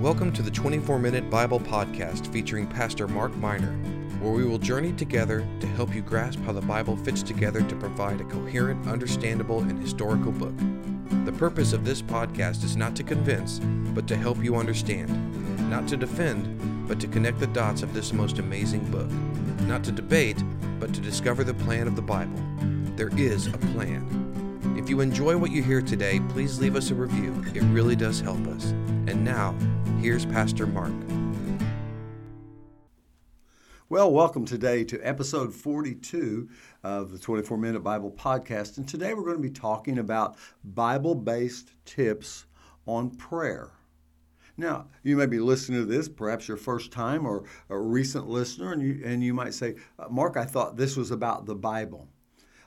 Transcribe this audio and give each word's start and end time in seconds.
Welcome 0.00 0.32
to 0.32 0.40
the 0.40 0.50
24 0.50 0.98
Minute 0.98 1.28
Bible 1.28 1.60
Podcast 1.60 2.32
featuring 2.32 2.66
Pastor 2.66 3.06
Mark 3.06 3.36
Miner, 3.36 3.72
where 4.18 4.32
we 4.32 4.46
will 4.46 4.56
journey 4.56 4.94
together 4.94 5.46
to 5.60 5.66
help 5.66 5.94
you 5.94 6.00
grasp 6.00 6.40
how 6.40 6.52
the 6.52 6.62
Bible 6.62 6.96
fits 6.96 7.22
together 7.22 7.60
to 7.60 7.76
provide 7.76 8.18
a 8.18 8.24
coherent, 8.24 8.88
understandable, 8.88 9.60
and 9.60 9.78
historical 9.78 10.32
book. 10.32 10.54
The 11.26 11.32
purpose 11.32 11.74
of 11.74 11.84
this 11.84 12.00
podcast 12.00 12.64
is 12.64 12.78
not 12.78 12.96
to 12.96 13.02
convince, 13.02 13.58
but 13.58 14.08
to 14.08 14.16
help 14.16 14.42
you 14.42 14.56
understand, 14.56 15.68
not 15.68 15.86
to 15.88 15.98
defend, 15.98 16.88
but 16.88 16.98
to 17.00 17.06
connect 17.06 17.38
the 17.38 17.48
dots 17.48 17.82
of 17.82 17.92
this 17.92 18.14
most 18.14 18.38
amazing 18.38 18.90
book, 18.90 19.10
not 19.68 19.84
to 19.84 19.92
debate, 19.92 20.42
but 20.78 20.94
to 20.94 21.02
discover 21.02 21.44
the 21.44 21.52
plan 21.52 21.86
of 21.86 21.94
the 21.94 22.00
Bible. 22.00 22.42
There 22.96 23.14
is 23.18 23.48
a 23.48 23.58
plan. 23.58 24.06
If 24.78 24.88
you 24.88 25.00
enjoy 25.00 25.36
what 25.36 25.50
you 25.50 25.62
hear 25.62 25.82
today, 25.82 26.20
please 26.30 26.58
leave 26.58 26.74
us 26.74 26.90
a 26.90 26.94
review. 26.94 27.44
It 27.54 27.64
really 27.64 27.96
does 27.96 28.18
help 28.18 28.46
us. 28.46 28.70
And 29.06 29.22
now, 29.24 29.54
here's 30.00 30.24
Pastor 30.24 30.66
Mark. 30.66 30.94
Well, 33.90 34.10
welcome 34.10 34.46
today 34.46 34.82
to 34.84 34.98
episode 35.06 35.54
42 35.54 36.48
of 36.82 37.12
the 37.12 37.18
24 37.18 37.58
Minute 37.58 37.80
Bible 37.80 38.10
Podcast. 38.10 38.78
And 38.78 38.88
today 38.88 39.12
we're 39.12 39.24
going 39.24 39.36
to 39.36 39.42
be 39.42 39.50
talking 39.50 39.98
about 39.98 40.38
Bible 40.64 41.14
based 41.14 41.72
tips 41.84 42.46
on 42.86 43.10
prayer. 43.10 43.72
Now, 44.56 44.86
you 45.02 45.18
may 45.18 45.26
be 45.26 45.38
listening 45.38 45.80
to 45.80 45.86
this, 45.86 46.08
perhaps 46.08 46.48
your 46.48 46.56
first 46.56 46.92
time 46.92 47.26
or 47.26 47.44
a 47.68 47.78
recent 47.78 48.26
listener, 48.26 48.72
and 48.72 48.80
you, 48.80 49.02
and 49.04 49.22
you 49.22 49.34
might 49.34 49.52
say, 49.52 49.74
Mark, 50.08 50.38
I 50.38 50.46
thought 50.46 50.78
this 50.78 50.96
was 50.96 51.10
about 51.10 51.44
the 51.44 51.54
Bible. 51.54 52.08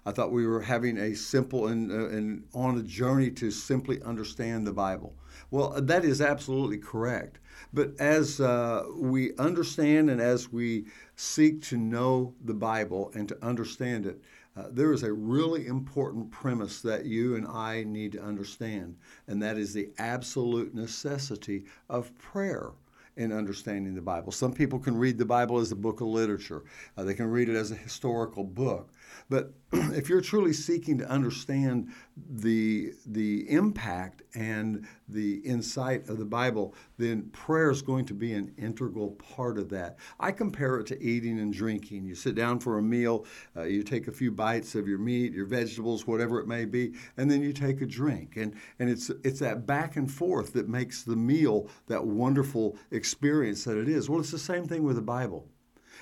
I 0.06 0.12
thought 0.12 0.32
we 0.32 0.46
were 0.46 0.62
having 0.62 0.98
a 0.98 1.16
simple 1.16 1.68
and, 1.68 1.92
uh, 1.92 2.10
and 2.10 2.44
on 2.54 2.78
a 2.78 2.84
journey 2.84 3.32
to 3.32 3.52
simply 3.52 4.02
understand 4.02 4.68
the 4.68 4.74
Bible. 4.74 5.16
Well, 5.50 5.80
that 5.82 6.04
is 6.04 6.22
absolutely 6.22 6.78
correct. 6.78 7.40
But 7.74 7.94
as 8.00 8.42
uh, 8.42 8.84
we 8.96 9.36
understand 9.38 10.10
and 10.10 10.20
as 10.20 10.52
we 10.52 10.86
seek 11.16 11.62
to 11.64 11.78
know 11.78 12.36
the 12.44 12.54
Bible 12.54 13.12
and 13.16 13.28
to 13.30 13.46
understand 13.46 14.06
it, 14.06 14.22
uh, 14.56 14.66
there 14.72 14.94
is 14.94 15.04
a 15.04 15.12
really 15.12 15.66
important 15.66 16.30
premise 16.30 16.82
that 16.82 17.06
you 17.06 17.36
and 17.36 17.48
I 17.48 17.84
need 17.84 18.12
to 18.12 18.22
understand, 18.22 18.96
and 19.28 19.42
that 19.42 19.58
is 19.58 19.74
the 19.74 19.90
absolute 19.98 20.76
necessity 20.76 21.66
of 21.90 22.16
prayer 22.20 22.72
in 23.16 23.32
understanding 23.32 23.96
the 23.96 24.02
Bible. 24.02 24.32
Some 24.32 24.54
people 24.54 24.80
can 24.80 24.96
read 24.96 25.18
the 25.18 25.26
Bible 25.26 25.60
as 25.60 25.72
a 25.72 25.76
book 25.76 26.02
of 26.02 26.08
literature, 26.08 26.64
uh, 26.98 27.04
they 27.04 27.14
can 27.14 27.28
read 27.28 27.50
it 27.50 27.56
as 27.56 27.72
a 27.72 27.76
historical 27.76 28.44
book. 28.44 28.92
But 29.30 29.54
if 29.74 30.10
you're 30.10 30.22
truly 30.22 30.54
seeking 30.54 30.98
to 31.00 31.10
understand 31.10 31.92
the, 32.30 32.94
the 33.06 33.50
impact 33.50 34.22
and 34.36 34.88
the 35.08 35.38
insight 35.38 36.08
of 36.10 36.18
the 36.18 36.26
Bible, 36.26 36.76
then 36.98 37.24
prayer 37.32 37.72
is 37.72 37.82
going 37.82 38.06
to 38.06 38.14
be 38.14 38.34
an 38.34 38.54
integral 38.58 39.12
part 39.12 39.58
of 39.58 39.70
that. 39.70 39.98
I 40.20 40.32
compare 40.32 40.80
it 40.80 40.88
to 40.88 41.02
eating 41.02 41.40
and 41.40 41.52
drinking. 41.52 42.06
You 42.06 42.16
sit 42.16 42.36
down 42.36 42.60
for 42.60 42.78
a 42.78 42.84
meal, 42.84 43.26
uh, 43.56 43.64
you 43.64 43.84
take 43.84 44.08
a 44.08 44.12
few 44.12 44.32
bites 44.32 44.76
of 44.76 44.88
your 44.88 45.00
meat, 45.00 45.34
your 45.34 45.46
vegetables, 45.46 46.06
whatever 46.08 46.40
it 46.40 46.48
may 46.48 46.66
be, 46.66 46.94
and 47.18 47.30
then 47.30 47.42
you 47.42 47.54
take 47.54 47.82
a 47.82 47.86
drink. 47.86 48.38
And, 48.38 48.56
and 48.80 48.90
it's, 48.90 49.10
it's 49.24 49.40
that 49.40 49.66
back 49.66 49.96
and 49.96 50.12
forth 50.12 50.54
that 50.54 50.70
makes 50.70 51.04
the 51.04 51.16
meal 51.16 51.70
that 51.88 52.06
wonderful 52.06 52.78
experience 52.92 53.64
that 53.66 53.78
it 53.78 53.90
is. 53.90 54.10
Well, 54.10 54.20
it's 54.20 54.32
the 54.32 54.40
same 54.40 54.66
thing 54.66 54.84
with 54.84 54.96
the 54.96 55.02
Bible 55.02 55.48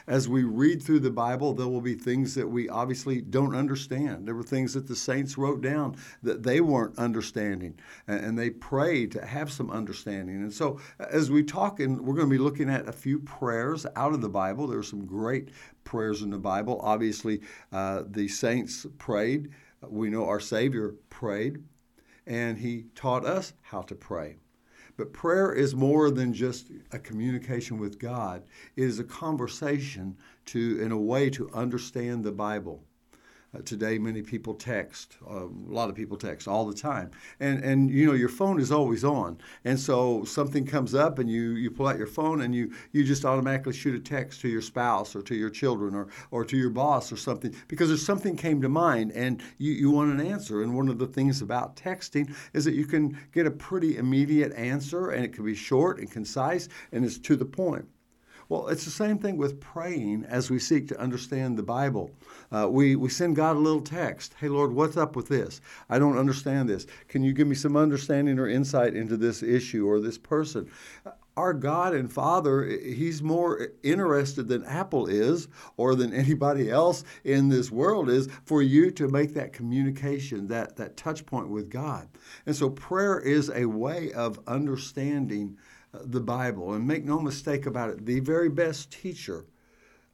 as 0.08 0.28
we 0.28 0.44
read 0.44 0.82
through 0.82 1.00
the 1.00 1.12
Bible, 1.12 1.54
there 1.54 1.68
will 1.68 1.82
be 1.82 1.96
things 1.96 2.36
that 2.36 2.48
we 2.48 2.70
obviously 2.70 3.22
don't 3.22 3.56
understand. 3.56 4.28
There 4.28 4.36
were 4.36 4.44
things 4.44 4.74
that 4.74 4.88
the 4.88 4.96
saints 4.96 5.38
wrote 5.38 5.62
down 5.62 5.96
that 6.24 6.44
they 6.44 6.62
weren't 6.62 6.98
understanding, 6.98 7.80
and 8.08 8.38
they 8.38 8.50
prayed 8.50 9.12
to 9.12 9.26
have 9.26 9.52
some 9.52 9.70
understanding. 9.70 10.38
And 10.38 10.54
so, 10.54 10.80
as 11.00 11.32
we 11.32 11.44
talk, 11.44 11.80
and 11.80 12.00
we're 12.02 12.16
going 12.16 12.30
to 12.30 12.36
be 12.36 12.38
looking 12.38 12.70
at 12.70 12.88
a 12.88 12.94
few 12.94 13.20
prayers 13.20 13.86
out 13.96 14.14
of 14.14 14.22
the 14.22 14.30
Bible. 14.30 14.68
There 14.68 14.80
are 14.80 14.84
some 14.84 15.06
great 15.06 15.50
prayers 15.84 16.22
in 16.22 16.30
the 16.30 16.38
Bible. 16.38 16.80
Obviously, 16.84 17.42
uh, 17.72 18.04
the 18.08 18.28
saints 18.28 18.86
prayed. 18.98 19.50
We 19.88 20.10
know 20.10 20.26
our 20.26 20.40
Savior 20.40 20.96
prayed, 21.10 21.64
and 22.26 22.58
He 22.58 22.86
taught 22.96 23.26
us 23.26 23.54
how 23.62 23.82
to 23.84 23.96
pray. 23.96 24.38
But 24.98 25.14
prayer 25.14 25.54
is 25.54 25.76
more 25.76 26.12
than 26.12 26.34
just 26.34 26.72
a 26.92 27.00
communication 27.00 27.78
with 27.78 28.00
God. 28.00 28.44
It 28.76 28.84
is 28.84 29.00
a 29.00 29.04
conversation 29.04 30.18
to, 30.48 30.80
in 30.82 30.92
a 30.92 30.98
way, 30.98 31.30
to 31.32 31.50
understand 31.54 32.24
the 32.24 32.32
Bible. 32.32 32.84
Uh, 33.54 33.62
today, 33.66 33.98
many 33.98 34.22
people 34.22 34.54
text. 34.54 35.18
Uh, 35.30 35.46
a 35.46 35.68
lot 35.68 35.90
of 35.90 35.96
people 35.96 36.16
text 36.16 36.48
all 36.48 36.66
the 36.66 36.74
time, 36.74 37.12
and 37.42 37.62
and 37.66 37.92
you 37.92 38.06
know 38.06 38.14
your 38.14 38.30
phone 38.30 38.62
is 38.62 38.72
always 38.72 39.04
on. 39.04 39.38
And 39.66 39.78
so 39.78 40.24
something 40.24 40.66
comes 40.66 40.96
up, 40.96 41.20
and 41.20 41.30
you 41.30 41.52
you 41.52 41.70
pull 41.70 41.88
out 41.88 41.98
your 41.98 42.08
phone, 42.08 42.42
and 42.42 42.56
you 42.56 42.72
you 42.94 43.04
just 43.04 43.26
automatically 43.26 43.74
shoot 43.74 43.94
a 43.94 44.00
text 44.00 44.40
to 44.42 44.48
your 44.48 44.62
spouse 44.62 45.18
or 45.18 45.22
to 45.24 45.36
your 45.36 45.50
children 45.50 45.94
or 45.94 46.08
or 46.32 46.46
to 46.46 46.56
your 46.56 46.70
boss 46.70 47.12
or 47.12 47.18
something 47.18 47.54
because 47.68 47.90
there's 47.90 48.06
something 48.06 48.38
came 48.38 48.62
to 48.62 48.70
mind, 48.70 49.12
and 49.12 49.42
you 49.58 49.74
you 49.74 49.92
want 49.92 50.18
an 50.18 50.26
answer. 50.26 50.62
And 50.62 50.74
one 50.74 50.88
of 50.88 50.98
the 50.98 51.08
things 51.08 51.42
about 51.42 51.76
texting 51.76 52.34
is 52.54 52.64
that 52.64 52.74
you 52.74 52.86
can 52.86 53.18
get 53.34 53.48
a 53.48 53.52
pretty 53.52 53.98
immediate 53.98 54.54
answer, 54.54 55.10
and 55.10 55.26
it 55.26 55.34
can 55.34 55.44
be 55.44 55.56
short 55.56 56.00
and 56.00 56.10
concise, 56.10 56.70
and 56.94 57.04
it's 57.04 57.18
to 57.18 57.36
the 57.36 57.46
point. 57.46 57.86
Well, 58.52 58.68
it's 58.68 58.84
the 58.84 58.92
same 58.92 59.18
thing 59.18 59.38
with 59.38 59.62
praying 59.62 60.26
as 60.28 60.50
we 60.50 60.60
seek 60.60 60.90
to 60.90 61.00
understand 61.00 61.58
the 61.58 61.64
Bible. 61.64 62.12
Uh, 62.52 62.68
we, 62.70 62.98
we 62.98 63.08
send 63.08 63.38
God 63.38 63.56
a 63.56 63.60
little 63.60 63.80
text. 63.80 64.36
Hey, 64.42 64.50
Lord, 64.50 64.74
what's 64.74 64.98
up 64.98 65.16
with 65.16 65.30
this? 65.30 65.62
I 65.90 66.00
don't 66.00 66.18
understand 66.18 66.68
this. 66.68 66.86
Can 67.08 67.24
you 67.24 67.32
give 67.32 67.48
me 67.48 67.56
some 67.56 67.78
understanding 67.78 68.38
or 68.38 68.50
insight 68.50 68.94
into 68.94 69.16
this 69.16 69.42
issue 69.42 69.88
or 69.88 70.02
this 70.02 70.18
person? 70.18 70.70
Our 71.38 71.54
God 71.54 71.94
and 71.94 72.12
Father, 72.12 72.66
He's 72.66 73.24
more 73.24 73.70
interested 73.84 74.50
than 74.50 74.66
Apple 74.66 75.08
is 75.08 75.48
or 75.78 75.96
than 75.96 76.14
anybody 76.24 76.70
else 76.70 77.06
in 77.24 77.48
this 77.48 77.72
world 77.72 78.10
is 78.10 78.28
for 78.44 78.62
you 78.62 78.92
to 78.92 79.08
make 79.08 79.34
that 79.34 79.54
communication, 79.54 80.48
that, 80.48 80.76
that 80.76 80.98
touch 80.98 81.26
point 81.26 81.48
with 81.48 81.70
God. 81.70 82.10
And 82.46 82.54
so 82.54 82.70
prayer 82.70 83.18
is 83.18 83.50
a 83.50 83.66
way 83.68 84.12
of 84.12 84.42
understanding 84.46 85.58
the 85.94 86.22
Bible. 86.22 86.74
And 86.74 86.88
make 86.88 87.04
no 87.04 87.20
mistake 87.20 87.66
about 87.66 87.90
it, 87.90 88.06
the 88.06 88.20
very 88.20 88.50
best 88.50 88.92
teacher 88.92 89.46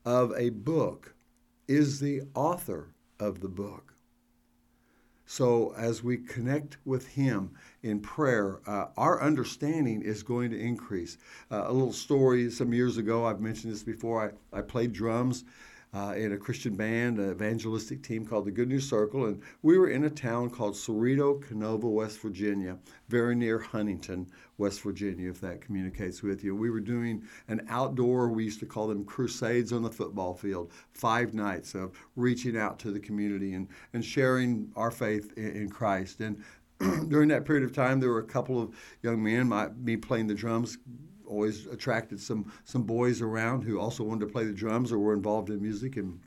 of 0.06 0.34
a 0.38 0.50
book 0.50 1.16
is 1.68 2.00
the 2.00 2.22
author 2.34 2.94
of 3.20 3.42
the 3.42 3.50
book. 3.50 3.94
So, 5.30 5.74
as 5.76 6.02
we 6.02 6.18
connect 6.18 6.78
with 6.86 7.06
Him 7.10 7.52
in 7.84 8.00
prayer, 8.00 8.62
uh, 8.66 8.88
our 8.96 9.22
understanding 9.22 10.02
is 10.02 10.24
going 10.24 10.52
to 10.52 10.58
increase. 10.58 11.18
Uh, 11.52 11.66
a 11.68 11.74
little 11.74 11.92
story 11.92 12.50
some 12.50 12.74
years 12.74 12.98
ago, 12.98 13.26
I've 13.26 13.42
mentioned 13.42 13.74
this 13.74 13.84
before, 13.84 14.34
I, 14.54 14.58
I 14.58 14.62
played 14.62 14.94
drums 14.94 15.44
uh, 15.94 16.14
in 16.18 16.34
a 16.34 16.38
Christian 16.38 16.76
band, 16.76 17.18
an 17.18 17.32
evangelistic 17.32 18.04
team 18.04 18.26
called 18.26 18.46
the 18.46 18.52
Good 18.52 18.68
News 18.68 18.90
Circle, 18.90 19.26
and 19.26 19.42
we 19.62 19.78
were 19.78 19.90
in 19.90 20.04
a 20.04 20.10
town 20.10 20.50
called 20.50 20.76
Ceredo 20.76 21.42
Kenova, 21.42 21.90
West 21.90 22.20
Virginia, 22.20 22.78
very 23.08 23.36
near 23.36 23.58
Huntington, 23.58 24.28
West 24.58 24.82
Virginia, 24.82 25.30
if 25.30 25.40
that 25.42 25.62
communicates 25.62 26.22
with 26.22 26.44
you. 26.44 26.56
We 26.56 26.70
were 26.70 26.82
doing 26.82 27.24
an 27.48 27.66
outdoor, 27.70 28.30
we 28.30 28.44
used 28.44 28.60
to 28.60 28.66
call 28.66 28.88
them 28.88 29.06
crusades 29.06 29.72
on 29.72 29.82
the 29.82 29.90
football 29.90 30.34
field, 30.34 30.72
five 30.92 31.34
nights 31.34 31.74
of 31.74 31.92
reaching 32.16 32.58
out 32.58 32.80
to 32.80 32.92
the 32.92 33.00
community 33.00 33.54
and, 33.54 33.68
and 33.94 34.04
sharing 34.04 34.72
our 34.76 34.92
faith 34.92 35.34
in, 35.38 35.52
in 35.52 35.70
Christ. 35.70 36.20
And 36.20 36.44
during 37.10 37.30
that 37.30 37.46
period 37.46 37.64
of 37.64 37.74
time, 37.74 38.00
there 38.00 38.10
were 38.10 38.20
a 38.20 38.24
couple 38.24 38.62
of 38.62 38.76
young 39.02 39.24
men, 39.24 39.48
my, 39.48 39.70
me 39.70 39.98
playing 39.98 40.28
the 40.28 40.36
drums, 40.36 40.78
always 41.28 41.66
attracted 41.68 42.20
some 42.20 42.52
some 42.64 42.84
boys 42.84 43.22
around 43.22 43.62
who 43.64 43.80
also 43.80 44.04
wanted 44.04 44.26
to 44.26 44.32
play 44.32 44.46
the 44.46 44.54
drums 44.54 44.92
or 44.92 45.00
were 45.00 45.14
involved 45.14 45.50
in 45.50 45.62
music 45.62 45.98
and 45.98 46.20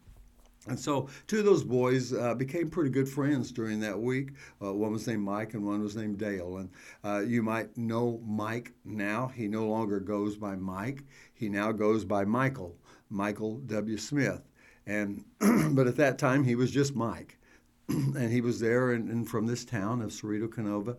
and 0.68 0.78
so 0.78 1.08
two 1.26 1.38
of 1.38 1.46
those 1.46 1.64
boys 1.64 2.12
uh, 2.12 2.34
became 2.34 2.68
pretty 2.68 2.90
good 2.90 3.08
friends 3.08 3.50
during 3.50 3.80
that 3.80 3.98
week. 3.98 4.32
Uh, 4.62 4.74
one 4.74 4.92
was 4.92 5.06
named 5.06 5.22
Mike 5.22 5.54
and 5.54 5.64
one 5.64 5.82
was 5.82 5.96
named 5.96 6.18
Dale. 6.18 6.58
And 6.58 6.70
uh, 7.02 7.20
you 7.20 7.42
might 7.42 7.76
know 7.78 8.20
Mike 8.26 8.72
now. 8.84 9.28
He 9.28 9.48
no 9.48 9.66
longer 9.66 10.00
goes 10.00 10.36
by 10.36 10.56
Mike. 10.56 11.04
He 11.32 11.48
now 11.48 11.72
goes 11.72 12.04
by 12.04 12.26
Michael, 12.26 12.76
Michael 13.08 13.56
W. 13.60 13.96
Smith. 13.96 14.42
And 14.86 15.24
but 15.74 15.86
at 15.86 15.96
that 15.96 16.18
time 16.18 16.44
he 16.44 16.54
was 16.54 16.70
just 16.70 16.94
Mike, 16.94 17.38
and 17.88 18.30
he 18.30 18.40
was 18.40 18.60
there 18.60 18.92
and, 18.92 19.08
and 19.08 19.28
from 19.28 19.46
this 19.46 19.64
town 19.64 20.02
of 20.02 20.10
Ceredo 20.10 20.48
Kenova. 20.48 20.96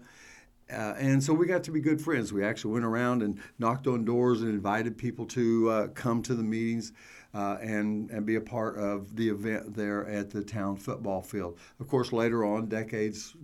Uh, 0.72 0.96
and 0.98 1.24
so 1.24 1.34
we 1.34 1.46
got 1.46 1.64
to 1.64 1.72
be 1.72 1.80
good 1.80 2.02
friends. 2.02 2.32
We 2.32 2.44
actually 2.44 2.74
went 2.74 2.86
around 2.86 3.22
and 3.22 3.40
knocked 3.60 3.88
on 3.88 4.06
doors 4.06 4.42
and 4.42 4.50
invited 4.50 4.98
people 4.98 5.26
to 5.28 5.70
uh, 5.70 5.88
come 5.90 6.22
to 6.24 6.36
the 6.36 6.44
meetings 6.44 6.94
uh, 7.34 7.58
and, 7.62 8.10
and 8.10 8.26
be 8.26 8.36
a 8.36 8.42
part 8.42 8.78
of 8.78 9.16
the 9.16 9.30
event 9.30 9.74
there 9.76 10.08
at 10.08 10.30
the 10.30 10.44
town 10.44 10.76
football 10.76 11.22
field. 11.22 11.58
Of 11.80 11.88
course, 11.88 12.12
later 12.12 12.44
on, 12.44 12.68
decades 12.68 13.36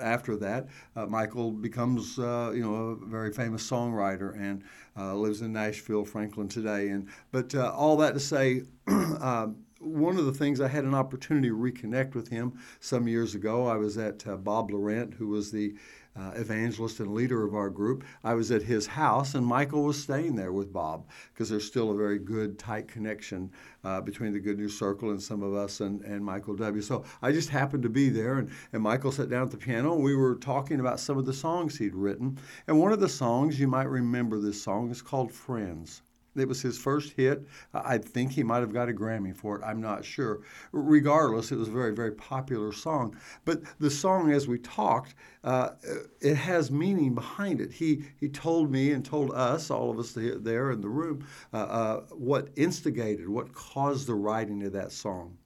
after 0.00 0.36
that, 0.36 0.68
uh, 0.96 1.06
Michael 1.06 1.50
becomes 1.50 2.18
uh, 2.18 2.52
you 2.54 2.62
know 2.62 2.74
a 2.74 2.96
very 2.96 3.32
famous 3.32 3.68
songwriter 3.68 4.34
and 4.34 4.64
uh, 4.96 5.14
lives 5.14 5.42
in 5.42 5.52
Nashville, 5.52 6.04
Franklin 6.04 6.48
today. 6.48 6.88
And 6.88 7.08
but 7.30 7.54
all 7.54 7.96
that 7.98 8.14
to 8.14 8.20
say. 8.20 8.62
one 9.80 10.18
of 10.18 10.26
the 10.26 10.32
things 10.32 10.60
I 10.60 10.68
had 10.68 10.84
an 10.84 10.94
opportunity 10.94 11.48
to 11.48 11.56
reconnect 11.56 12.14
with 12.14 12.28
him 12.28 12.52
some 12.80 13.08
years 13.08 13.34
ago. 13.34 13.66
I 13.66 13.76
was 13.76 13.96
at 13.96 14.26
uh, 14.26 14.36
Bob 14.36 14.70
Laurent, 14.70 15.14
who 15.14 15.28
was 15.28 15.50
the 15.50 15.74
uh, 16.14 16.32
evangelist 16.34 17.00
and 17.00 17.14
leader 17.14 17.46
of 17.46 17.54
our 17.54 17.70
group. 17.70 18.04
I 18.22 18.34
was 18.34 18.50
at 18.50 18.62
his 18.62 18.86
house, 18.86 19.34
and 19.34 19.46
Michael 19.46 19.84
was 19.84 20.02
staying 20.02 20.36
there 20.36 20.52
with 20.52 20.70
Bob 20.70 21.08
because 21.32 21.48
there's 21.48 21.66
still 21.66 21.90
a 21.92 21.96
very 21.96 22.18
good, 22.18 22.58
tight 22.58 22.88
connection 22.88 23.50
uh, 23.82 24.02
between 24.02 24.34
the 24.34 24.40
Good 24.40 24.58
News 24.58 24.78
Circle 24.78 25.10
and 25.10 25.22
some 25.22 25.42
of 25.42 25.54
us 25.54 25.80
and, 25.80 26.02
and 26.02 26.22
Michael 26.22 26.56
W. 26.56 26.82
So 26.82 27.04
I 27.22 27.32
just 27.32 27.48
happened 27.48 27.82
to 27.84 27.88
be 27.88 28.10
there, 28.10 28.38
and, 28.38 28.50
and 28.74 28.82
Michael 28.82 29.12
sat 29.12 29.30
down 29.30 29.44
at 29.44 29.50
the 29.50 29.56
piano, 29.56 29.94
and 29.94 30.04
we 30.04 30.14
were 30.14 30.34
talking 30.34 30.80
about 30.80 31.00
some 31.00 31.16
of 31.16 31.24
the 31.24 31.32
songs 31.32 31.78
he'd 31.78 31.94
written. 31.94 32.38
And 32.66 32.78
one 32.78 32.92
of 32.92 33.00
the 33.00 33.08
songs, 33.08 33.58
you 33.58 33.68
might 33.68 33.88
remember 33.88 34.38
this 34.38 34.62
song, 34.62 34.90
is 34.90 35.00
called 35.00 35.32
Friends. 35.32 36.02
It 36.36 36.46
was 36.46 36.62
his 36.62 36.78
first 36.78 37.12
hit. 37.12 37.44
I 37.74 37.98
think 37.98 38.32
he 38.32 38.42
might 38.42 38.60
have 38.60 38.72
got 38.72 38.88
a 38.88 38.92
Grammy 38.92 39.34
for 39.34 39.56
it. 39.56 39.64
I'm 39.64 39.80
not 39.80 40.04
sure. 40.04 40.40
Regardless, 40.72 41.50
it 41.50 41.56
was 41.56 41.68
a 41.68 41.72
very, 41.72 41.94
very 41.94 42.12
popular 42.12 42.72
song. 42.72 43.16
But 43.44 43.62
the 43.80 43.90
song, 43.90 44.30
as 44.30 44.46
we 44.46 44.58
talked, 44.58 45.14
uh, 45.42 45.70
it 46.20 46.36
has 46.36 46.70
meaning 46.70 47.14
behind 47.14 47.60
it. 47.60 47.72
He 47.72 48.04
he 48.18 48.28
told 48.28 48.70
me 48.70 48.92
and 48.92 49.04
told 49.04 49.32
us, 49.32 49.70
all 49.70 49.90
of 49.90 49.98
us 49.98 50.12
there 50.14 50.70
in 50.70 50.80
the 50.80 50.88
room, 50.88 51.26
uh, 51.52 51.56
uh, 51.56 52.00
what 52.10 52.48
instigated, 52.56 53.28
what 53.28 53.52
caused 53.52 54.06
the 54.06 54.14
writing 54.14 54.62
of 54.64 54.72
that 54.72 54.92
song 54.92 55.36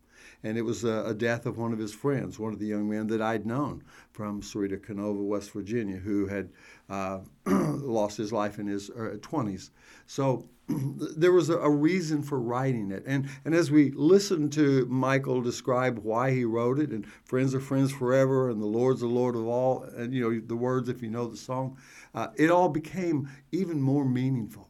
and 0.45 0.59
it 0.59 0.63
was 0.63 0.85
a, 0.85 1.05
a, 1.07 1.15
death 1.15 1.47
of 1.47 1.57
one 1.57 1.73
of 1.73 1.79
his 1.79 1.95
friends, 1.95 2.39
one 2.39 2.53
of 2.53 2.59
the 2.59 2.67
young 2.67 2.89
men 2.89 3.07
that 3.07 3.23
I'd 3.23 3.47
known 3.47 3.83
from 4.13 4.43
Ceredo 4.43 4.79
Kenova, 4.79 5.25
West 5.25 5.53
Virginia, 5.53 5.97
who 5.97 6.27
had 6.27 6.51
uh, 6.89 7.21
lost 7.47 8.17
his 8.17 8.33
life 8.33 8.59
in 8.59 8.67
his 8.67 8.91
uh, 8.91 9.17
20s. 9.21 9.71
So 10.07 10.49
there 10.69 11.33
was 11.33 11.51
a, 11.51 11.59
a, 11.59 11.71
reason 11.71 12.23
for 12.23 12.41
writing 12.41 12.91
it. 12.91 13.05
And, 13.07 13.29
and 13.45 13.55
as 13.55 13.71
we 13.71 13.91
listened 13.93 14.53
to 14.55 14.87
Michael 14.87 15.43
describe 15.43 15.99
why 15.99 16.31
he 16.31 16.45
wrote 16.45 16.79
it, 16.79 16.91
and 16.91 17.07
friends 17.25 17.55
are 17.55 17.61
friends 17.61 17.93
forever, 17.93 18.51
and 18.51 18.61
the 18.61 18.67
Lord's 18.67 19.01
the 19.01 19.07
Lord 19.07 19.37
of 19.37 19.47
all, 19.47 19.83
and 19.97 20.15
you 20.15 20.23
know 20.23 20.41
the 20.41 20.57
words 20.57 20.89
if 20.89 21.03
you 21.03 21.11
know 21.11 21.27
the 21.27 21.37
song, 21.37 21.77
uh, 22.15 22.29
it 22.37 22.51
all 22.51 22.69
became 22.69 23.29
even 23.53 23.81
more 23.81 24.05
meaningful. 24.05 24.69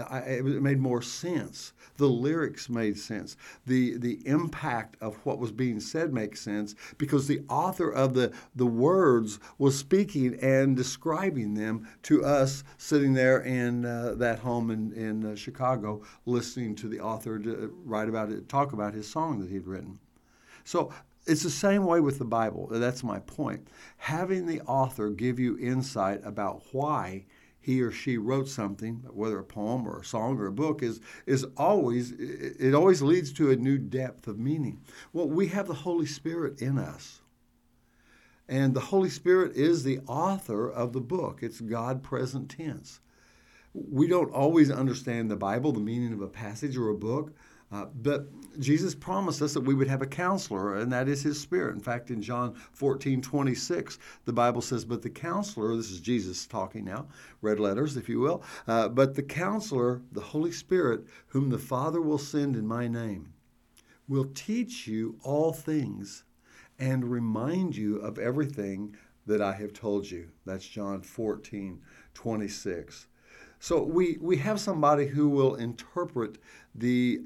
I, 0.00 0.18
it 0.20 0.44
made 0.44 0.78
more 0.78 1.02
sense. 1.02 1.72
The 1.96 2.08
lyrics 2.08 2.68
made 2.68 2.98
sense. 2.98 3.36
The 3.66 3.96
the 3.98 4.26
impact 4.26 4.96
of 5.00 5.16
what 5.24 5.38
was 5.38 5.52
being 5.52 5.80
said 5.80 6.12
makes 6.12 6.40
sense 6.40 6.74
because 6.98 7.26
the 7.26 7.42
author 7.48 7.90
of 7.90 8.14
the 8.14 8.32
the 8.54 8.66
words 8.66 9.38
was 9.58 9.78
speaking 9.78 10.34
and 10.40 10.76
describing 10.76 11.54
them 11.54 11.86
to 12.04 12.24
us 12.24 12.64
sitting 12.78 13.14
there 13.14 13.40
in 13.40 13.84
uh, 13.84 14.14
that 14.16 14.38
home 14.38 14.70
in 14.70 14.92
in 14.92 15.24
uh, 15.24 15.36
Chicago, 15.36 16.02
listening 16.26 16.74
to 16.76 16.88
the 16.88 17.00
author 17.00 17.38
to 17.38 17.72
write 17.84 18.08
about 18.08 18.30
it, 18.30 18.48
talk 18.48 18.72
about 18.72 18.94
his 18.94 19.08
song 19.08 19.40
that 19.40 19.50
he'd 19.50 19.66
written. 19.66 19.98
So 20.64 20.92
it's 21.26 21.42
the 21.42 21.50
same 21.50 21.84
way 21.84 22.00
with 22.00 22.18
the 22.18 22.24
Bible. 22.24 22.66
That's 22.70 23.04
my 23.04 23.18
point. 23.20 23.68
Having 23.98 24.46
the 24.46 24.60
author 24.62 25.10
give 25.10 25.38
you 25.38 25.58
insight 25.58 26.20
about 26.24 26.62
why 26.72 27.24
he 27.60 27.82
or 27.82 27.92
she 27.92 28.16
wrote 28.16 28.48
something, 28.48 29.04
whether 29.10 29.38
a 29.38 29.44
poem 29.44 29.86
or 29.86 30.00
a 30.00 30.04
song 30.04 30.38
or 30.38 30.46
a 30.46 30.52
book, 30.52 30.82
is, 30.82 31.00
is 31.26 31.44
always, 31.56 32.12
it 32.12 32.74
always 32.74 33.02
leads 33.02 33.32
to 33.34 33.50
a 33.50 33.56
new 33.56 33.76
depth 33.76 34.26
of 34.26 34.38
meaning. 34.38 34.80
Well, 35.12 35.28
we 35.28 35.48
have 35.48 35.66
the 35.66 35.74
Holy 35.74 36.06
Spirit 36.06 36.62
in 36.62 36.78
us. 36.78 37.20
And 38.48 38.74
the 38.74 38.80
Holy 38.80 39.10
Spirit 39.10 39.54
is 39.54 39.84
the 39.84 40.00
author 40.08 40.68
of 40.68 40.92
the 40.92 41.00
book. 41.00 41.40
It's 41.42 41.60
God 41.60 42.02
present 42.02 42.50
tense. 42.50 43.00
We 43.74 44.08
don't 44.08 44.32
always 44.32 44.70
understand 44.70 45.30
the 45.30 45.36
Bible, 45.36 45.70
the 45.70 45.80
meaning 45.80 46.12
of 46.12 46.20
a 46.22 46.26
passage 46.26 46.76
or 46.76 46.88
a 46.88 46.94
book, 46.94 47.32
uh, 47.72 47.86
but 48.02 48.26
Jesus 48.58 48.94
promised 48.94 49.40
us 49.42 49.54
that 49.54 49.60
we 49.60 49.74
would 49.74 49.86
have 49.86 50.02
a 50.02 50.06
counselor, 50.06 50.76
and 50.76 50.92
that 50.92 51.08
is 51.08 51.22
his 51.22 51.40
spirit. 51.40 51.74
In 51.74 51.80
fact, 51.80 52.10
in 52.10 52.20
John 52.20 52.54
14, 52.72 53.22
26, 53.22 53.98
the 54.24 54.32
Bible 54.32 54.60
says, 54.60 54.84
But 54.84 55.02
the 55.02 55.10
counselor, 55.10 55.76
this 55.76 55.90
is 55.90 56.00
Jesus 56.00 56.46
talking 56.46 56.84
now, 56.84 57.06
red 57.42 57.60
letters, 57.60 57.96
if 57.96 58.08
you 58.08 58.18
will, 58.18 58.42
uh, 58.66 58.88
but 58.88 59.14
the 59.14 59.22
counselor, 59.22 60.02
the 60.10 60.20
Holy 60.20 60.50
Spirit, 60.50 61.04
whom 61.28 61.50
the 61.50 61.58
Father 61.58 62.00
will 62.00 62.18
send 62.18 62.56
in 62.56 62.66
my 62.66 62.88
name, 62.88 63.32
will 64.08 64.28
teach 64.34 64.88
you 64.88 65.16
all 65.22 65.52
things 65.52 66.24
and 66.80 67.04
remind 67.04 67.76
you 67.76 67.98
of 67.98 68.18
everything 68.18 68.96
that 69.26 69.40
I 69.40 69.52
have 69.52 69.72
told 69.72 70.10
you. 70.10 70.30
That's 70.44 70.66
John 70.66 71.02
14, 71.02 71.80
26. 72.14 73.06
So 73.60 73.82
we, 73.82 74.16
we 74.20 74.38
have 74.38 74.58
somebody 74.58 75.06
who 75.06 75.28
will 75.28 75.54
interpret 75.54 76.38
the 76.74 77.20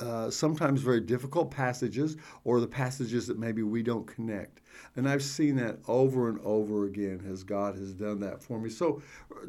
uh, 0.00 0.30
sometimes 0.30 0.82
very 0.82 1.00
difficult 1.00 1.50
passages 1.50 2.16
or 2.44 2.60
the 2.60 2.66
passages 2.66 3.26
that 3.26 3.38
maybe 3.38 3.62
we 3.62 3.82
don't 3.82 4.06
connect. 4.06 4.60
And 4.94 5.08
I've 5.08 5.22
seen 5.22 5.56
that 5.56 5.78
over 5.88 6.28
and 6.28 6.38
over 6.40 6.84
again 6.84 7.26
as 7.30 7.42
God 7.42 7.76
has 7.76 7.94
done 7.94 8.20
that 8.20 8.42
for 8.42 8.60
me. 8.60 8.68
So, 8.68 9.02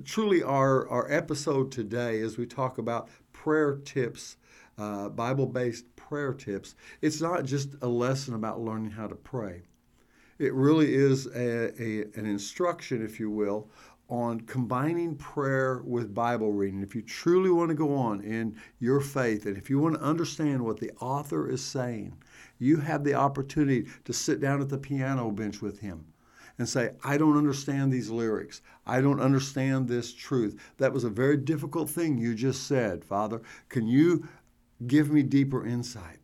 truly, 0.06 0.44
our, 0.44 0.88
our 0.88 1.12
episode 1.12 1.72
today, 1.72 2.22
as 2.22 2.38
we 2.38 2.46
talk 2.46 2.78
about 2.78 3.10
prayer 3.34 3.76
tips, 3.84 4.38
uh, 4.78 5.10
Bible 5.10 5.48
based 5.48 5.94
prayer 5.96 6.34
tips, 6.34 6.76
it's 7.02 7.20
not 7.22 7.44
just 7.44 7.76
a 7.82 7.88
lesson 7.88 8.34
about 8.34 8.62
learning 8.62 8.92
how 8.92 9.08
to 9.08 9.16
pray. 9.16 9.64
It 10.40 10.54
really 10.54 10.94
is 10.94 11.26
a, 11.28 11.82
a, 11.82 12.02
an 12.16 12.26
instruction, 12.26 13.04
if 13.04 13.20
you 13.20 13.30
will, 13.32 13.70
on 14.10 14.42
combining 14.42 15.16
prayer 15.16 15.82
with 15.84 16.14
Bible 16.14 16.54
reading. 16.54 16.82
If 16.82 16.96
you 16.96 17.02
truly 17.02 17.50
want 17.50 17.70
to 17.70 17.76
go 17.76 17.96
on 17.96 18.22
in 18.22 18.56
your 18.80 19.02
faith 19.02 19.46
and 19.46 19.58
if 19.58 19.70
you 19.70 19.80
want 19.80 19.96
to 19.96 20.02
understand 20.02 20.64
what 20.64 20.80
the 20.80 20.92
author 21.02 21.50
is 21.50 21.64
saying, 21.64 22.18
you 22.60 22.78
have 22.78 23.04
the 23.04 23.14
opportunity 23.14 23.88
to 24.06 24.14
sit 24.14 24.40
down 24.40 24.62
at 24.62 24.70
the 24.70 24.78
piano 24.78 25.30
bench 25.32 25.62
with 25.62 25.80
him 25.80 26.06
and 26.58 26.68
say, 26.68 26.92
I 27.04 27.18
don't 27.18 27.38
understand 27.38 27.92
these 27.92 28.10
lyrics. 28.10 28.62
I 28.86 29.02
don't 29.02 29.20
understand 29.20 29.88
this 29.88 30.14
truth. 30.14 30.60
That 30.78 30.94
was 30.94 31.04
a 31.04 31.10
very 31.10 31.38
difficult 31.38 31.90
thing 31.90 32.18
you 32.18 32.34
just 32.34 32.66
said, 32.66 33.04
Father. 33.04 33.42
Can 33.70 33.88
you 33.88 34.28
give 34.88 35.12
me 35.12 35.22
deeper 35.22 35.66
insight? 35.66 36.20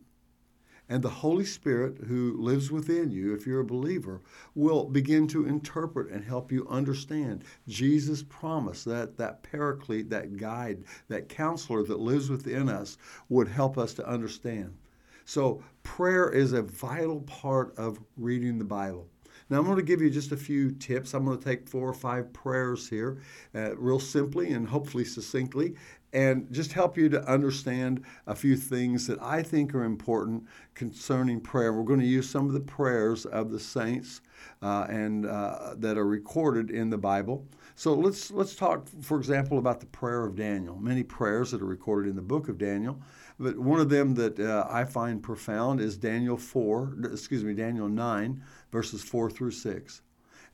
And 0.93 1.01
the 1.01 1.09
Holy 1.09 1.43
Spirit, 1.43 1.97
who 2.07 2.37
lives 2.39 2.69
within 2.69 3.09
you, 3.09 3.33
if 3.33 3.47
you're 3.47 3.61
a 3.61 3.65
believer, 3.65 4.21
will 4.53 4.85
begin 4.85 5.27
to 5.29 5.47
interpret 5.47 6.11
and 6.11 6.23
help 6.23 6.51
you 6.51 6.67
understand. 6.69 7.45
Jesus 7.67 8.21
promised 8.21 8.85
that 8.85 9.17
that 9.17 9.41
paraclete, 9.41 10.11
that 10.11 10.37
guide, 10.37 10.83
that 11.07 11.29
counselor 11.29 11.81
that 11.81 11.99
lives 11.99 12.29
within 12.29 12.69
us 12.69 12.99
would 13.27 13.47
help 13.47 13.75
us 13.75 13.95
to 13.95 14.07
understand. 14.07 14.77
So, 15.25 15.63
prayer 15.81 16.29
is 16.29 16.53
a 16.53 16.61
vital 16.61 17.21
part 17.21 17.75
of 17.75 17.99
reading 18.15 18.59
the 18.59 18.63
Bible. 18.63 19.07
Now, 19.49 19.57
I'm 19.57 19.65
going 19.65 19.77
to 19.77 19.83
give 19.83 19.99
you 19.99 20.11
just 20.11 20.31
a 20.31 20.37
few 20.37 20.71
tips. 20.73 21.15
I'm 21.15 21.25
going 21.25 21.39
to 21.39 21.43
take 21.43 21.67
four 21.67 21.89
or 21.89 21.93
five 21.93 22.31
prayers 22.33 22.87
here, 22.87 23.17
uh, 23.55 23.75
real 23.77 23.99
simply 23.99 24.53
and 24.53 24.67
hopefully 24.67 25.05
succinctly, 25.05 25.75
and 26.13 26.47
just 26.51 26.71
help 26.71 26.95
you 26.97 27.09
to 27.09 27.23
understand 27.27 28.03
a 28.27 28.35
few 28.35 28.55
things 28.55 29.07
that 29.07 29.21
I 29.21 29.43
think 29.43 29.73
are 29.73 29.83
important 29.83 30.45
concerning 30.75 31.41
prayer. 31.41 31.73
We're 31.73 31.83
going 31.83 31.99
to 31.99 32.05
use 32.05 32.29
some 32.29 32.45
of 32.47 32.53
the 32.53 32.59
prayers 32.59 33.25
of 33.25 33.51
the 33.51 33.59
saints 33.59 34.21
uh, 34.61 34.85
and 34.89 35.25
uh, 35.25 35.73
that 35.77 35.97
are 35.97 36.07
recorded 36.07 36.69
in 36.69 36.89
the 36.89 36.97
Bible. 36.97 37.45
So 37.75 37.93
let's 37.93 38.29
let's 38.29 38.55
talk, 38.55 38.87
for 39.01 39.17
example, 39.17 39.57
about 39.57 39.79
the 39.79 39.87
prayer 39.87 40.23
of 40.25 40.35
Daniel. 40.35 40.75
Many 40.75 41.03
prayers 41.03 41.51
that 41.51 41.61
are 41.61 41.65
recorded 41.65 42.09
in 42.09 42.15
the 42.15 42.21
book 42.21 42.47
of 42.47 42.59
Daniel, 42.59 43.01
but 43.39 43.57
one 43.57 43.79
of 43.79 43.89
them 43.89 44.13
that 44.13 44.39
uh, 44.39 44.67
I 44.69 44.85
find 44.85 45.23
profound 45.23 45.81
is 45.81 45.97
Daniel 45.97 46.37
four, 46.37 46.95
excuse 47.11 47.43
me, 47.43 47.55
Daniel 47.55 47.89
nine, 47.89 48.43
verses 48.71 49.01
four 49.01 49.31
through 49.31 49.51
six. 49.51 50.03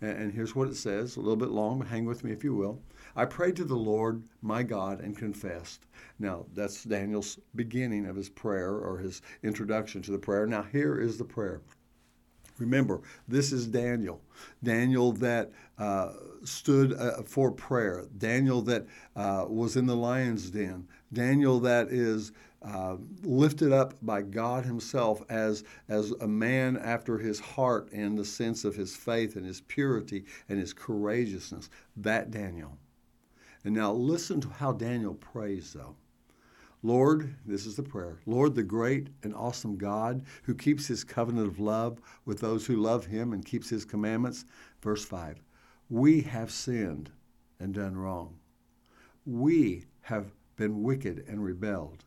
And, 0.01 0.17
and 0.17 0.33
here's 0.33 0.55
what 0.55 0.69
it 0.69 0.77
says, 0.77 1.17
a 1.17 1.19
little 1.19 1.35
bit 1.35 1.49
long, 1.49 1.79
but 1.79 1.89
hang 1.89 2.05
with 2.05 2.23
me 2.23 2.31
if 2.31 2.41
you 2.41 2.55
will. 2.55 2.81
I 3.19 3.25
prayed 3.25 3.57
to 3.57 3.65
the 3.65 3.75
Lord 3.75 4.23
my 4.41 4.63
God 4.63 5.01
and 5.01 5.17
confessed. 5.17 5.85
Now, 6.19 6.45
that's 6.53 6.85
Daniel's 6.85 7.37
beginning 7.53 8.05
of 8.05 8.15
his 8.15 8.29
prayer 8.29 8.71
or 8.73 8.97
his 8.97 9.21
introduction 9.43 10.01
to 10.03 10.11
the 10.11 10.17
prayer. 10.17 10.47
Now, 10.47 10.63
here 10.63 10.97
is 10.97 11.17
the 11.17 11.25
prayer. 11.25 11.59
Remember, 12.59 13.01
this 13.27 13.51
is 13.51 13.67
Daniel. 13.67 14.21
Daniel 14.63 15.11
that 15.11 15.51
uh, 15.77 16.13
stood 16.45 16.93
uh, 16.93 17.23
for 17.23 17.51
prayer. 17.51 18.05
Daniel 18.17 18.61
that 18.61 18.85
uh, 19.17 19.43
was 19.49 19.75
in 19.75 19.85
the 19.85 19.97
lion's 19.97 20.49
den. 20.49 20.87
Daniel 21.11 21.59
that 21.59 21.89
is 21.89 22.31
uh, 22.61 22.95
lifted 23.23 23.73
up 23.73 23.95
by 24.01 24.21
God 24.21 24.63
Himself 24.63 25.21
as, 25.27 25.65
as 25.89 26.11
a 26.21 26.27
man 26.27 26.77
after 26.77 27.17
His 27.17 27.41
heart 27.41 27.91
in 27.91 28.15
the 28.15 28.23
sense 28.23 28.63
of 28.63 28.77
his 28.77 28.95
faith 28.95 29.35
and 29.35 29.45
his 29.45 29.59
purity 29.59 30.23
and 30.47 30.57
his 30.57 30.71
courageousness. 30.71 31.69
That 31.97 32.31
Daniel. 32.31 32.77
And 33.63 33.75
now 33.75 33.91
listen 33.91 34.39
to 34.41 34.49
how 34.49 34.71
Daniel 34.71 35.15
prays, 35.15 35.73
though. 35.73 35.95
Lord, 36.81 37.35
this 37.45 37.65
is 37.65 37.75
the 37.75 37.83
prayer. 37.83 38.19
Lord, 38.25 38.55
the 38.55 38.63
great 38.63 39.09
and 39.21 39.35
awesome 39.35 39.77
God 39.77 40.23
who 40.43 40.55
keeps 40.55 40.87
his 40.87 41.03
covenant 41.03 41.47
of 41.47 41.59
love 41.59 41.99
with 42.23 42.39
those 42.39 42.65
who 42.65 42.77
love 42.77 43.05
him 43.07 43.33
and 43.33 43.43
keeps 43.43 43.69
his 43.69 43.83
commandments. 43.83 44.45
Verse 44.81 45.03
5 45.03 45.41
We 45.89 46.21
have 46.21 46.51
sinned 46.51 47.11
and 47.59 47.73
done 47.73 47.97
wrong. 47.97 48.39
We 49.25 49.87
have 50.01 50.31
been 50.55 50.81
wicked 50.81 51.25
and 51.27 51.43
rebelled. 51.43 52.05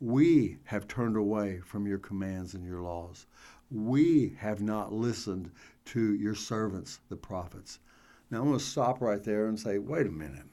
We 0.00 0.58
have 0.64 0.86
turned 0.86 1.16
away 1.16 1.60
from 1.60 1.86
your 1.86 1.98
commands 1.98 2.52
and 2.52 2.66
your 2.66 2.82
laws. 2.82 3.26
We 3.70 4.36
have 4.38 4.60
not 4.60 4.92
listened 4.92 5.50
to 5.86 6.14
your 6.14 6.34
servants, 6.34 7.00
the 7.08 7.16
prophets. 7.16 7.78
Now 8.30 8.40
I'm 8.40 8.48
going 8.48 8.58
to 8.58 8.64
stop 8.64 9.00
right 9.00 9.22
there 9.22 9.46
and 9.46 9.58
say, 9.58 9.78
wait 9.78 10.06
a 10.06 10.10
minute. 10.10 10.46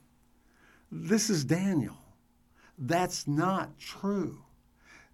This 0.91 1.29
is 1.29 1.45
Daniel. 1.45 1.97
That's 2.77 3.27
not 3.27 3.79
true. 3.79 4.43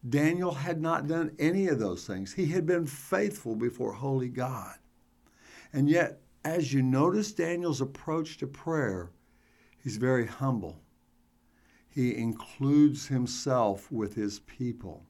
Daniel 0.08 0.54
had 0.54 0.82
not 0.82 1.08
done 1.08 1.36
any 1.38 1.68
of 1.68 1.80
those 1.80 2.08
things. 2.08 2.34
He 2.34 2.48
had 2.48 2.66
been 2.66 2.86
faithful 2.86 3.56
before 3.56 3.94
holy 3.94 4.30
God. 4.30 4.76
And 5.74 5.90
yet, 5.90 6.22
as 6.44 6.74
you 6.74 6.82
notice 6.82 7.34
Daniel's 7.34 7.82
approach 7.82 8.38
to 8.38 8.48
prayer, 8.48 9.12
he's 9.84 9.98
very 9.98 10.26
humble. 10.26 10.82
He 11.90 12.16
includes 12.16 13.08
himself 13.08 13.92
with 13.92 14.16
his 14.16 14.40
people. 14.40 15.07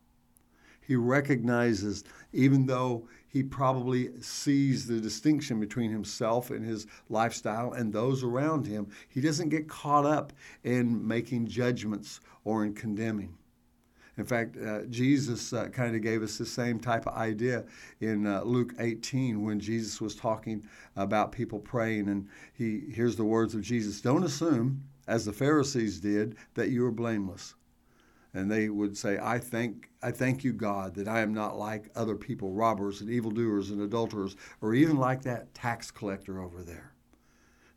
He 0.87 0.95
recognizes, 0.95 2.05
even 2.31 2.65
though 2.65 3.09
he 3.27 3.43
probably 3.43 4.09
sees 4.21 4.87
the 4.87 5.01
distinction 5.01 5.59
between 5.59 5.91
himself 5.91 6.49
and 6.49 6.65
his 6.65 6.87
lifestyle 7.09 7.73
and 7.73 7.91
those 7.91 8.23
around 8.23 8.65
him, 8.65 8.87
he 9.09 9.19
doesn't 9.19 9.49
get 9.49 9.67
caught 9.67 10.05
up 10.05 10.31
in 10.63 11.05
making 11.05 11.47
judgments 11.47 12.21
or 12.45 12.63
in 12.63 12.73
condemning. 12.73 13.35
In 14.17 14.25
fact, 14.25 14.55
uh, 14.57 14.83
Jesus 14.85 15.51
uh, 15.51 15.67
kind 15.67 15.93
of 15.93 16.01
gave 16.01 16.23
us 16.23 16.37
the 16.37 16.45
same 16.45 16.79
type 16.79 17.05
of 17.05 17.15
idea 17.15 17.65
in 17.99 18.25
uh, 18.25 18.41
Luke 18.43 18.73
18 18.79 19.43
when 19.43 19.59
Jesus 19.59 19.99
was 19.99 20.15
talking 20.15 20.63
about 20.95 21.33
people 21.33 21.59
praying. 21.59 22.07
And 22.07 22.27
he 22.53 22.85
here's 22.91 23.17
the 23.17 23.25
words 23.25 23.53
of 23.53 23.61
Jesus 23.61 23.99
Don't 23.99 24.23
assume, 24.23 24.83
as 25.05 25.25
the 25.25 25.33
Pharisees 25.33 25.99
did, 25.99 26.37
that 26.55 26.69
you 26.69 26.85
are 26.85 26.91
blameless. 26.91 27.55
And 28.37 28.51
they 28.51 28.69
would 28.69 28.95
say, 28.95 29.17
I 29.19 29.39
thank, 29.39 29.89
I 30.03 30.11
thank 30.11 30.43
you, 30.43 30.53
God, 30.53 30.93
that 30.93 31.07
I 31.07 31.21
am 31.21 31.33
not 31.33 31.57
like 31.57 31.89
other 31.95 32.15
people, 32.15 32.51
robbers 32.51 33.01
and 33.01 33.09
evildoers 33.09 33.71
and 33.71 33.81
adulterers, 33.81 34.35
or 34.61 34.75
even 34.75 34.97
like 34.97 35.23
that 35.23 35.51
tax 35.55 35.89
collector 35.89 36.39
over 36.39 36.61
there. 36.61 36.93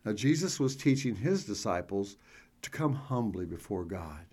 Now, 0.05 0.13
Jesus 0.13 0.59
was 0.59 0.75
teaching 0.75 1.15
his 1.15 1.45
disciples 1.45 2.17
to 2.61 2.69
come 2.69 2.93
humbly 2.93 3.47
before 3.47 3.83
God 3.83 4.27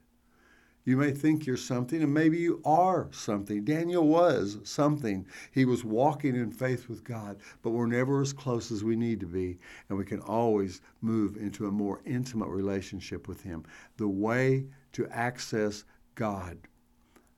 you 0.88 0.97
may 0.97 1.12
think 1.12 1.44
you're 1.44 1.58
something, 1.58 2.02
and 2.02 2.14
maybe 2.14 2.38
you 2.38 2.62
are 2.64 3.08
something. 3.11 3.62
Daniel 3.62 4.08
was 4.08 4.56
something. 4.64 5.26
He 5.50 5.66
was 5.66 5.85
walking 5.85 6.35
in 6.35 6.50
faith 6.50 6.88
with 6.88 7.04
God, 7.04 7.37
but 7.61 7.73
we're 7.73 7.85
never 7.85 8.23
as 8.23 8.32
close 8.32 8.73
as 8.73 8.82
we 8.82 8.97
need 8.97 9.20
to 9.20 9.26
be, 9.26 9.58
and 9.90 9.99
we 9.99 10.06
can 10.06 10.20
always 10.20 10.80
move 11.02 11.37
into 11.37 11.66
a 11.66 11.70
more 11.70 12.00
intimate 12.06 12.49
relationship 12.49 13.28
with 13.28 13.42
Him. 13.42 13.64
The 13.99 14.08
way 14.08 14.64
to 14.92 15.06
access 15.08 15.85
God 16.18 16.58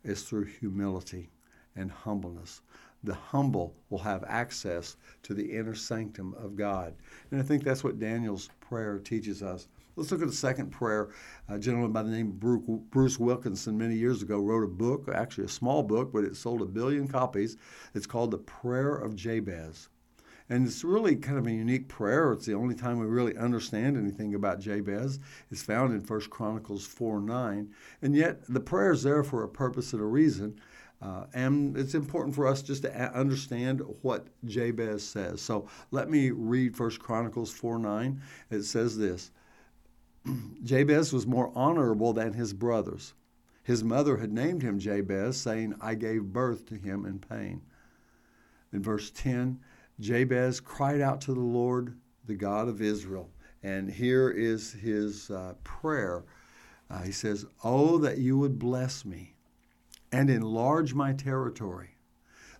is 0.04 0.22
through 0.22 0.46
humility 0.46 1.28
and 1.76 1.90
humbleness. 1.90 2.62
The 3.04 3.14
humble 3.14 3.76
will 3.90 3.98
have 3.98 4.24
access 4.26 4.96
to 5.22 5.34
the 5.34 5.44
inner 5.54 5.74
sanctum 5.74 6.32
of 6.38 6.56
God. 6.56 6.94
And 7.30 7.38
I 7.38 7.42
think 7.42 7.62
that's 7.62 7.84
what 7.84 7.98
Daniel's 7.98 8.48
prayer 8.60 8.98
teaches 8.98 9.42
us. 9.42 9.68
Let's 9.96 10.10
look 10.10 10.22
at 10.22 10.28
the 10.28 10.34
second 10.34 10.70
prayer. 10.70 11.10
A 11.50 11.58
gentleman 11.58 11.92
by 11.92 12.02
the 12.02 12.10
name 12.10 12.28
of 12.28 12.90
Bruce 12.90 13.18
Wilkinson 13.18 13.76
many 13.76 13.96
years 13.96 14.22
ago 14.22 14.38
wrote 14.38 14.64
a 14.64 14.68
book, 14.68 15.10
actually 15.14 15.44
a 15.44 15.48
small 15.48 15.82
book, 15.82 16.10
but 16.10 16.24
it 16.24 16.34
sold 16.34 16.62
a 16.62 16.66
billion 16.66 17.06
copies. 17.06 17.58
It's 17.94 18.06
called 18.06 18.30
The 18.30 18.38
Prayer 18.38 18.94
of 18.94 19.14
Jabez. 19.14 19.90
And 20.50 20.66
it's 20.66 20.82
really 20.82 21.14
kind 21.14 21.38
of 21.38 21.46
a 21.46 21.52
unique 21.52 21.86
prayer. 21.86 22.32
It's 22.32 22.44
the 22.44 22.54
only 22.54 22.74
time 22.74 22.98
we 22.98 23.06
really 23.06 23.36
understand 23.36 23.96
anything 23.96 24.34
about 24.34 24.58
Jabez. 24.58 25.20
It's 25.50 25.62
found 25.62 25.92
in 25.92 26.00
1 26.00 26.20
Chronicles 26.28 26.84
4 26.84 27.20
9. 27.20 27.72
And 28.02 28.16
yet 28.16 28.42
the 28.48 28.60
prayer 28.60 28.90
is 28.90 29.04
there 29.04 29.22
for 29.22 29.44
a 29.44 29.48
purpose 29.48 29.92
and 29.92 30.02
a 30.02 30.06
reason. 30.06 30.60
Uh, 31.00 31.24
and 31.32 31.78
it's 31.78 31.94
important 31.94 32.34
for 32.34 32.46
us 32.46 32.62
just 32.62 32.82
to 32.82 33.18
understand 33.18 33.80
what 34.02 34.26
Jabez 34.44 35.02
says. 35.02 35.40
So 35.40 35.68
let 35.92 36.10
me 36.10 36.30
read 36.30 36.78
1 36.78 36.90
Chronicles 36.98 37.52
4 37.52 37.78
9. 37.78 38.20
It 38.50 38.64
says 38.64 38.98
this 38.98 39.30
Jabez 40.64 41.12
was 41.12 41.28
more 41.28 41.52
honorable 41.54 42.12
than 42.12 42.32
his 42.32 42.52
brothers. 42.52 43.14
His 43.62 43.84
mother 43.84 44.16
had 44.16 44.32
named 44.32 44.62
him 44.62 44.80
Jabez, 44.80 45.36
saying, 45.36 45.74
I 45.80 45.94
gave 45.94 46.32
birth 46.32 46.66
to 46.66 46.74
him 46.74 47.06
in 47.06 47.20
pain. 47.20 47.62
In 48.72 48.82
verse 48.82 49.10
10, 49.10 49.60
Jabez 50.00 50.60
cried 50.60 51.00
out 51.00 51.20
to 51.22 51.34
the 51.34 51.40
Lord, 51.40 51.96
the 52.26 52.34
God 52.34 52.68
of 52.68 52.80
Israel. 52.80 53.30
And 53.62 53.90
here 53.90 54.30
is 54.30 54.72
his 54.72 55.30
uh, 55.30 55.54
prayer. 55.62 56.24
Uh, 56.90 57.02
he 57.02 57.12
says, 57.12 57.46
Oh, 57.62 57.98
that 57.98 58.18
you 58.18 58.38
would 58.38 58.58
bless 58.58 59.04
me 59.04 59.34
and 60.10 60.30
enlarge 60.30 60.94
my 60.94 61.12
territory. 61.12 61.90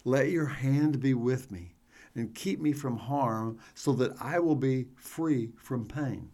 Let 0.04 0.30
your 0.30 0.46
hand 0.46 1.00
be 1.00 1.14
with 1.14 1.50
me 1.50 1.74
and 2.14 2.34
keep 2.34 2.60
me 2.60 2.72
from 2.72 2.96
harm 2.96 3.58
so 3.74 3.92
that 3.94 4.12
I 4.20 4.38
will 4.38 4.56
be 4.56 4.88
free 4.96 5.52
from 5.56 5.86
pain. 5.86 6.30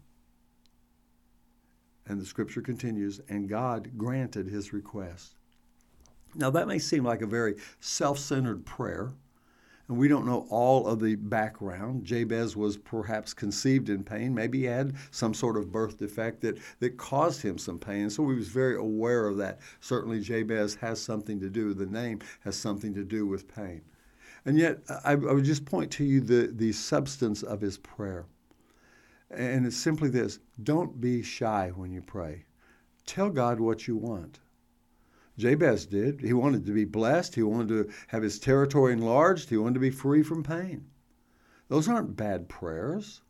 And 2.05 2.19
the 2.19 2.25
scripture 2.25 2.61
continues, 2.61 3.19
and 3.27 3.49
God 3.49 3.97
granted 3.97 4.47
his 4.47 4.71
request. 4.71 5.35
Now, 6.35 6.49
that 6.51 6.67
may 6.67 6.79
seem 6.79 7.03
like 7.03 7.21
a 7.21 7.27
very 7.27 7.55
self 7.79 8.17
centered 8.19 8.65
prayer, 8.65 9.13
and 9.87 9.97
we 9.97 10.07
don't 10.07 10.25
know 10.25 10.45
all 10.49 10.87
of 10.87 10.99
the 10.99 11.15
background. 11.15 12.03
Jabez 12.03 12.55
was 12.57 12.77
perhaps 12.77 13.33
conceived 13.33 13.89
in 13.89 14.03
pain. 14.03 14.33
Maybe 14.33 14.59
he 14.59 14.65
had 14.65 14.95
some 15.11 15.33
sort 15.33 15.55
of 15.55 15.71
birth 15.71 15.97
defect 15.97 16.41
that, 16.41 16.57
that 16.79 16.97
caused 16.97 17.41
him 17.41 17.57
some 17.57 17.79
pain. 17.79 18.09
So 18.09 18.29
he 18.29 18.35
was 18.35 18.49
very 18.49 18.75
aware 18.75 19.27
of 19.27 19.37
that. 19.37 19.59
Certainly, 19.79 20.21
Jabez 20.21 20.75
has 20.75 21.01
something 21.01 21.39
to 21.39 21.49
do, 21.49 21.73
the 21.73 21.85
name 21.85 22.19
has 22.41 22.55
something 22.55 22.93
to 22.95 23.03
do 23.03 23.25
with 23.25 23.47
pain. 23.53 23.81
And 24.45 24.57
yet, 24.57 24.79
I, 25.05 25.13
I 25.13 25.15
would 25.15 25.45
just 25.45 25.65
point 25.65 25.91
to 25.91 26.03
you 26.03 26.21
the, 26.21 26.51
the 26.53 26.71
substance 26.71 27.43
of 27.43 27.61
his 27.61 27.77
prayer. 27.77 28.25
And 29.29 29.65
it's 29.65 29.75
simply 29.75 30.09
this 30.09 30.39
don't 30.63 30.99
be 31.01 31.21
shy 31.21 31.71
when 31.75 31.91
you 31.91 32.01
pray. 32.01 32.45
Tell 33.05 33.29
God 33.29 33.59
what 33.59 33.87
you 33.87 33.95
want. 33.95 34.39
Jabez 35.37 35.85
did. 35.85 36.21
He 36.21 36.33
wanted 36.33 36.65
to 36.65 36.71
be 36.71 36.85
blessed. 36.85 37.35
He 37.35 37.43
wanted 37.43 37.67
to 37.69 37.93
have 38.07 38.23
his 38.23 38.39
territory 38.39 38.93
enlarged. 38.93 39.49
He 39.49 39.57
wanted 39.57 39.75
to 39.75 39.79
be 39.79 39.91
free 39.91 40.23
from 40.23 40.43
pain. 40.43 40.85
Those 41.67 41.87
aren't 41.87 42.15
bad 42.15 42.49
prayers. 42.49 43.21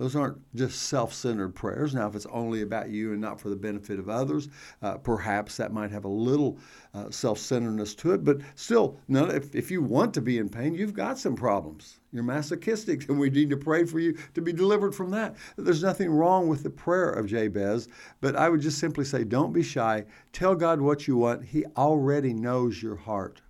Those 0.00 0.16
aren't 0.16 0.38
just 0.54 0.84
self 0.84 1.12
centered 1.12 1.54
prayers. 1.54 1.94
Now, 1.94 2.08
if 2.08 2.14
it's 2.14 2.24
only 2.32 2.62
about 2.62 2.88
you 2.88 3.12
and 3.12 3.20
not 3.20 3.38
for 3.38 3.50
the 3.50 3.54
benefit 3.54 3.98
of 3.98 4.08
others, 4.08 4.48
uh, 4.80 4.96
perhaps 4.96 5.58
that 5.58 5.74
might 5.74 5.90
have 5.90 6.06
a 6.06 6.08
little 6.08 6.58
uh, 6.94 7.10
self 7.10 7.38
centeredness 7.38 7.94
to 7.96 8.14
it. 8.14 8.24
But 8.24 8.40
still, 8.54 8.98
if, 9.10 9.54
if 9.54 9.70
you 9.70 9.82
want 9.82 10.14
to 10.14 10.22
be 10.22 10.38
in 10.38 10.48
pain, 10.48 10.74
you've 10.74 10.94
got 10.94 11.18
some 11.18 11.36
problems. 11.36 12.00
You're 12.12 12.22
masochistic, 12.22 13.06
and 13.10 13.20
we 13.20 13.28
need 13.28 13.50
to 13.50 13.58
pray 13.58 13.84
for 13.84 14.00
you 14.00 14.16
to 14.32 14.40
be 14.40 14.54
delivered 14.54 14.94
from 14.94 15.10
that. 15.10 15.36
There's 15.58 15.82
nothing 15.82 16.08
wrong 16.08 16.48
with 16.48 16.62
the 16.62 16.70
prayer 16.70 17.10
of 17.10 17.26
Jabez, 17.26 17.86
but 18.22 18.36
I 18.36 18.48
would 18.48 18.62
just 18.62 18.78
simply 18.78 19.04
say 19.04 19.22
don't 19.22 19.52
be 19.52 19.62
shy. 19.62 20.06
Tell 20.32 20.54
God 20.54 20.80
what 20.80 21.06
you 21.06 21.18
want. 21.18 21.44
He 21.44 21.66
already 21.76 22.32
knows 22.32 22.82
your 22.82 22.96
heart. 22.96 23.42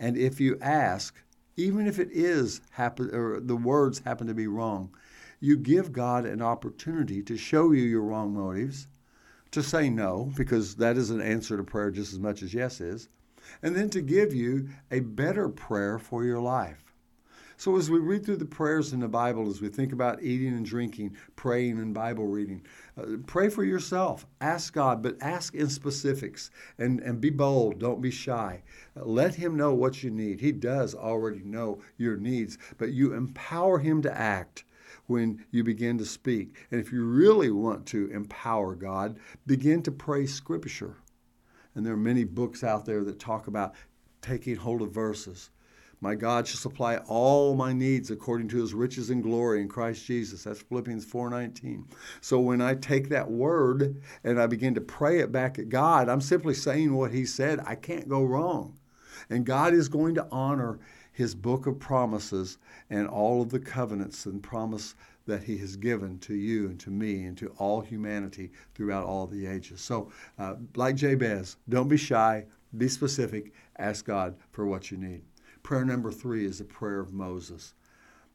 And 0.00 0.16
if 0.16 0.40
you 0.40 0.58
ask, 0.60 1.14
even 1.56 1.86
if 1.86 2.00
it 2.00 2.08
is 2.10 2.62
happen 2.72 3.14
or 3.14 3.38
the 3.38 3.56
words 3.56 4.00
happen 4.00 4.26
to 4.26 4.34
be 4.34 4.48
wrong, 4.48 4.90
you 5.40 5.56
give 5.56 5.92
God 5.92 6.24
an 6.24 6.40
opportunity 6.40 7.22
to 7.22 7.36
show 7.36 7.72
you 7.72 7.82
your 7.82 8.02
wrong 8.02 8.34
motives, 8.34 8.88
to 9.50 9.62
say 9.62 9.90
no, 9.90 10.32
because 10.36 10.76
that 10.76 10.96
is 10.96 11.10
an 11.10 11.20
answer 11.20 11.56
to 11.56 11.64
prayer 11.64 11.90
just 11.90 12.12
as 12.12 12.18
much 12.18 12.42
as 12.42 12.54
yes 12.54 12.80
is, 12.80 13.08
and 13.62 13.76
then 13.76 13.90
to 13.90 14.00
give 14.00 14.34
you 14.34 14.68
a 14.90 15.00
better 15.00 15.48
prayer 15.48 15.98
for 15.98 16.24
your 16.24 16.40
life. 16.40 16.86
So, 17.58 17.76
as 17.78 17.90
we 17.90 17.98
read 17.98 18.26
through 18.26 18.36
the 18.36 18.44
prayers 18.44 18.92
in 18.92 19.00
the 19.00 19.08
Bible, 19.08 19.48
as 19.48 19.62
we 19.62 19.68
think 19.68 19.94
about 19.94 20.22
eating 20.22 20.54
and 20.54 20.66
drinking, 20.66 21.16
praying 21.36 21.78
and 21.78 21.94
Bible 21.94 22.26
reading, 22.26 22.60
uh, 22.98 23.16
pray 23.26 23.48
for 23.48 23.64
yourself. 23.64 24.26
Ask 24.42 24.74
God, 24.74 25.02
but 25.02 25.16
ask 25.22 25.54
in 25.54 25.70
specifics 25.70 26.50
and, 26.76 27.00
and 27.00 27.18
be 27.18 27.30
bold. 27.30 27.78
Don't 27.78 28.02
be 28.02 28.10
shy. 28.10 28.62
Let 28.94 29.36
Him 29.36 29.56
know 29.56 29.72
what 29.72 30.02
you 30.02 30.10
need. 30.10 30.40
He 30.40 30.52
does 30.52 30.94
already 30.94 31.42
know 31.44 31.80
your 31.96 32.18
needs, 32.18 32.58
but 32.76 32.92
you 32.92 33.14
empower 33.14 33.78
Him 33.78 34.02
to 34.02 34.14
act 34.14 34.64
when 35.06 35.44
you 35.50 35.64
begin 35.64 35.98
to 35.98 36.04
speak. 36.04 36.56
And 36.70 36.80
if 36.80 36.92
you 36.92 37.04
really 37.04 37.50
want 37.50 37.86
to 37.86 38.10
empower 38.10 38.74
God, 38.74 39.18
begin 39.46 39.82
to 39.82 39.92
pray 39.92 40.26
Scripture. 40.26 40.96
And 41.74 41.84
there 41.84 41.94
are 41.94 41.98
many 41.98 42.24
books 42.24 42.64
out 42.64 42.86
there 42.86 43.04
that 43.04 43.18
talk 43.18 43.46
about 43.46 43.74
taking 44.22 44.56
hold 44.56 44.82
of 44.82 44.92
verses. 44.92 45.50
My 46.00 46.14
God 46.14 46.46
shall 46.46 46.58
supply 46.58 46.98
all 47.06 47.54
my 47.54 47.72
needs 47.72 48.10
according 48.10 48.48
to 48.48 48.60
his 48.60 48.74
riches 48.74 49.08
and 49.08 49.22
glory 49.22 49.62
in 49.62 49.68
Christ 49.68 50.04
Jesus. 50.04 50.44
That's 50.44 50.60
Philippians 50.60 51.06
4:19. 51.06 51.86
So 52.20 52.38
when 52.38 52.60
I 52.60 52.74
take 52.74 53.08
that 53.08 53.30
word 53.30 53.96
and 54.22 54.38
I 54.38 54.46
begin 54.46 54.74
to 54.74 54.80
pray 54.80 55.20
it 55.20 55.32
back 55.32 55.58
at 55.58 55.70
God, 55.70 56.08
I'm 56.08 56.20
simply 56.20 56.52
saying 56.52 56.94
what 56.94 57.12
he 57.12 57.24
said. 57.24 57.60
I 57.64 57.76
can't 57.76 58.08
go 58.08 58.24
wrong. 58.24 58.78
And 59.30 59.46
God 59.46 59.72
is 59.72 59.88
going 59.88 60.14
to 60.16 60.28
honor 60.30 60.78
his 61.16 61.34
book 61.34 61.66
of 61.66 61.78
promises 61.78 62.58
and 62.90 63.08
all 63.08 63.40
of 63.40 63.48
the 63.48 63.58
covenants 63.58 64.26
and 64.26 64.42
promise 64.42 64.94
that 65.24 65.42
he 65.44 65.56
has 65.56 65.74
given 65.74 66.18
to 66.18 66.34
you 66.34 66.66
and 66.66 66.78
to 66.78 66.90
me 66.90 67.24
and 67.24 67.38
to 67.38 67.48
all 67.56 67.80
humanity 67.80 68.52
throughout 68.74 69.06
all 69.06 69.26
the 69.26 69.46
ages. 69.46 69.80
So, 69.80 70.12
uh, 70.38 70.56
like 70.74 70.94
Jabez, 70.94 71.56
don't 71.70 71.88
be 71.88 71.96
shy, 71.96 72.44
be 72.76 72.86
specific, 72.86 73.54
ask 73.78 74.04
God 74.04 74.36
for 74.52 74.66
what 74.66 74.90
you 74.90 74.98
need. 74.98 75.22
Prayer 75.62 75.86
number 75.86 76.12
three 76.12 76.44
is 76.44 76.58
the 76.58 76.64
prayer 76.64 77.00
of 77.00 77.14
Moses. 77.14 77.72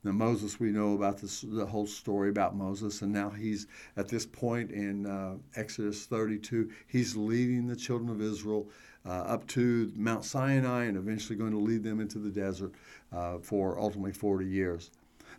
Now, 0.03 0.13
Moses, 0.13 0.59
we 0.59 0.71
know 0.71 0.95
about 0.95 1.19
this, 1.19 1.41
the 1.41 1.67
whole 1.67 1.85
story 1.85 2.29
about 2.29 2.55
Moses, 2.55 3.03
and 3.03 3.13
now 3.13 3.29
he's 3.29 3.67
at 3.95 4.07
this 4.07 4.25
point 4.25 4.71
in 4.71 5.05
uh, 5.05 5.35
Exodus 5.55 6.07
32, 6.07 6.71
he's 6.87 7.15
leading 7.15 7.67
the 7.67 7.75
children 7.75 8.09
of 8.09 8.23
Israel 8.23 8.71
uh, 9.05 9.09
up 9.09 9.47
to 9.47 9.91
Mount 9.95 10.25
Sinai 10.25 10.85
and 10.85 10.97
eventually 10.97 11.37
going 11.37 11.51
to 11.51 11.57
lead 11.57 11.83
them 11.83 11.99
into 11.99 12.19
the 12.19 12.29
desert 12.29 12.71
uh, 13.11 13.37
for 13.39 13.79
ultimately 13.79 14.11
40 14.11 14.45
years. 14.45 14.91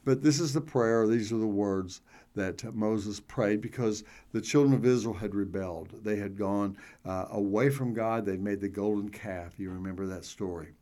But 0.05 0.23
this 0.23 0.41
is 0.41 0.53
the 0.53 0.61
prayer, 0.61 1.07
these 1.07 1.33
are 1.33 1.39
the 1.39 1.47
words 1.47 2.01
that 2.35 2.75
Moses 2.75 3.21
prayed 3.21 3.61
because 3.61 4.05
the 4.33 4.41
children 4.41 4.75
of 4.75 4.85
Israel 4.85 5.15
had 5.15 5.35
rebelled. 5.35 5.93
They 6.03 6.17
had 6.17 6.37
gone 6.37 6.77
uh, 7.05 7.27
away 7.31 7.71
from 7.71 7.95
God, 7.95 8.25
they'd 8.25 8.43
made 8.43 8.61
the 8.61 8.69
golden 8.69 9.11
calf. 9.11 9.59
You 9.59 9.71
remember 9.71 10.07
that 10.07 10.25
story. 10.25 10.75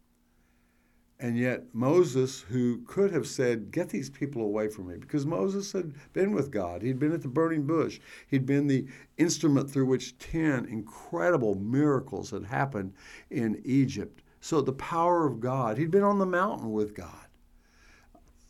And 1.22 1.36
yet, 1.36 1.66
Moses, 1.74 2.40
who 2.40 2.78
could 2.86 3.12
have 3.12 3.26
said, 3.26 3.70
Get 3.70 3.90
these 3.90 4.08
people 4.08 4.40
away 4.40 4.68
from 4.68 4.88
me, 4.88 4.96
because 4.96 5.26
Moses 5.26 5.70
had 5.70 5.92
been 6.14 6.32
with 6.32 6.50
God. 6.50 6.80
He'd 6.80 6.98
been 6.98 7.12
at 7.12 7.20
the 7.20 7.28
burning 7.28 7.66
bush. 7.66 8.00
He'd 8.26 8.46
been 8.46 8.66
the 8.66 8.86
instrument 9.18 9.70
through 9.70 9.84
which 9.84 10.16
10 10.18 10.64
incredible 10.64 11.56
miracles 11.56 12.30
had 12.30 12.44
happened 12.44 12.94
in 13.28 13.60
Egypt. 13.66 14.22
So, 14.40 14.62
the 14.62 14.72
power 14.72 15.26
of 15.26 15.40
God, 15.40 15.76
he'd 15.76 15.90
been 15.90 16.02
on 16.02 16.18
the 16.18 16.24
mountain 16.24 16.72
with 16.72 16.94
God. 16.94 17.26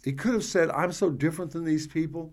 He 0.04 0.12
could 0.12 0.34
have 0.34 0.44
said, 0.44 0.70
I'm 0.70 0.92
so 0.92 1.10
different 1.10 1.50
than 1.50 1.64
these 1.64 1.88
people. 1.88 2.32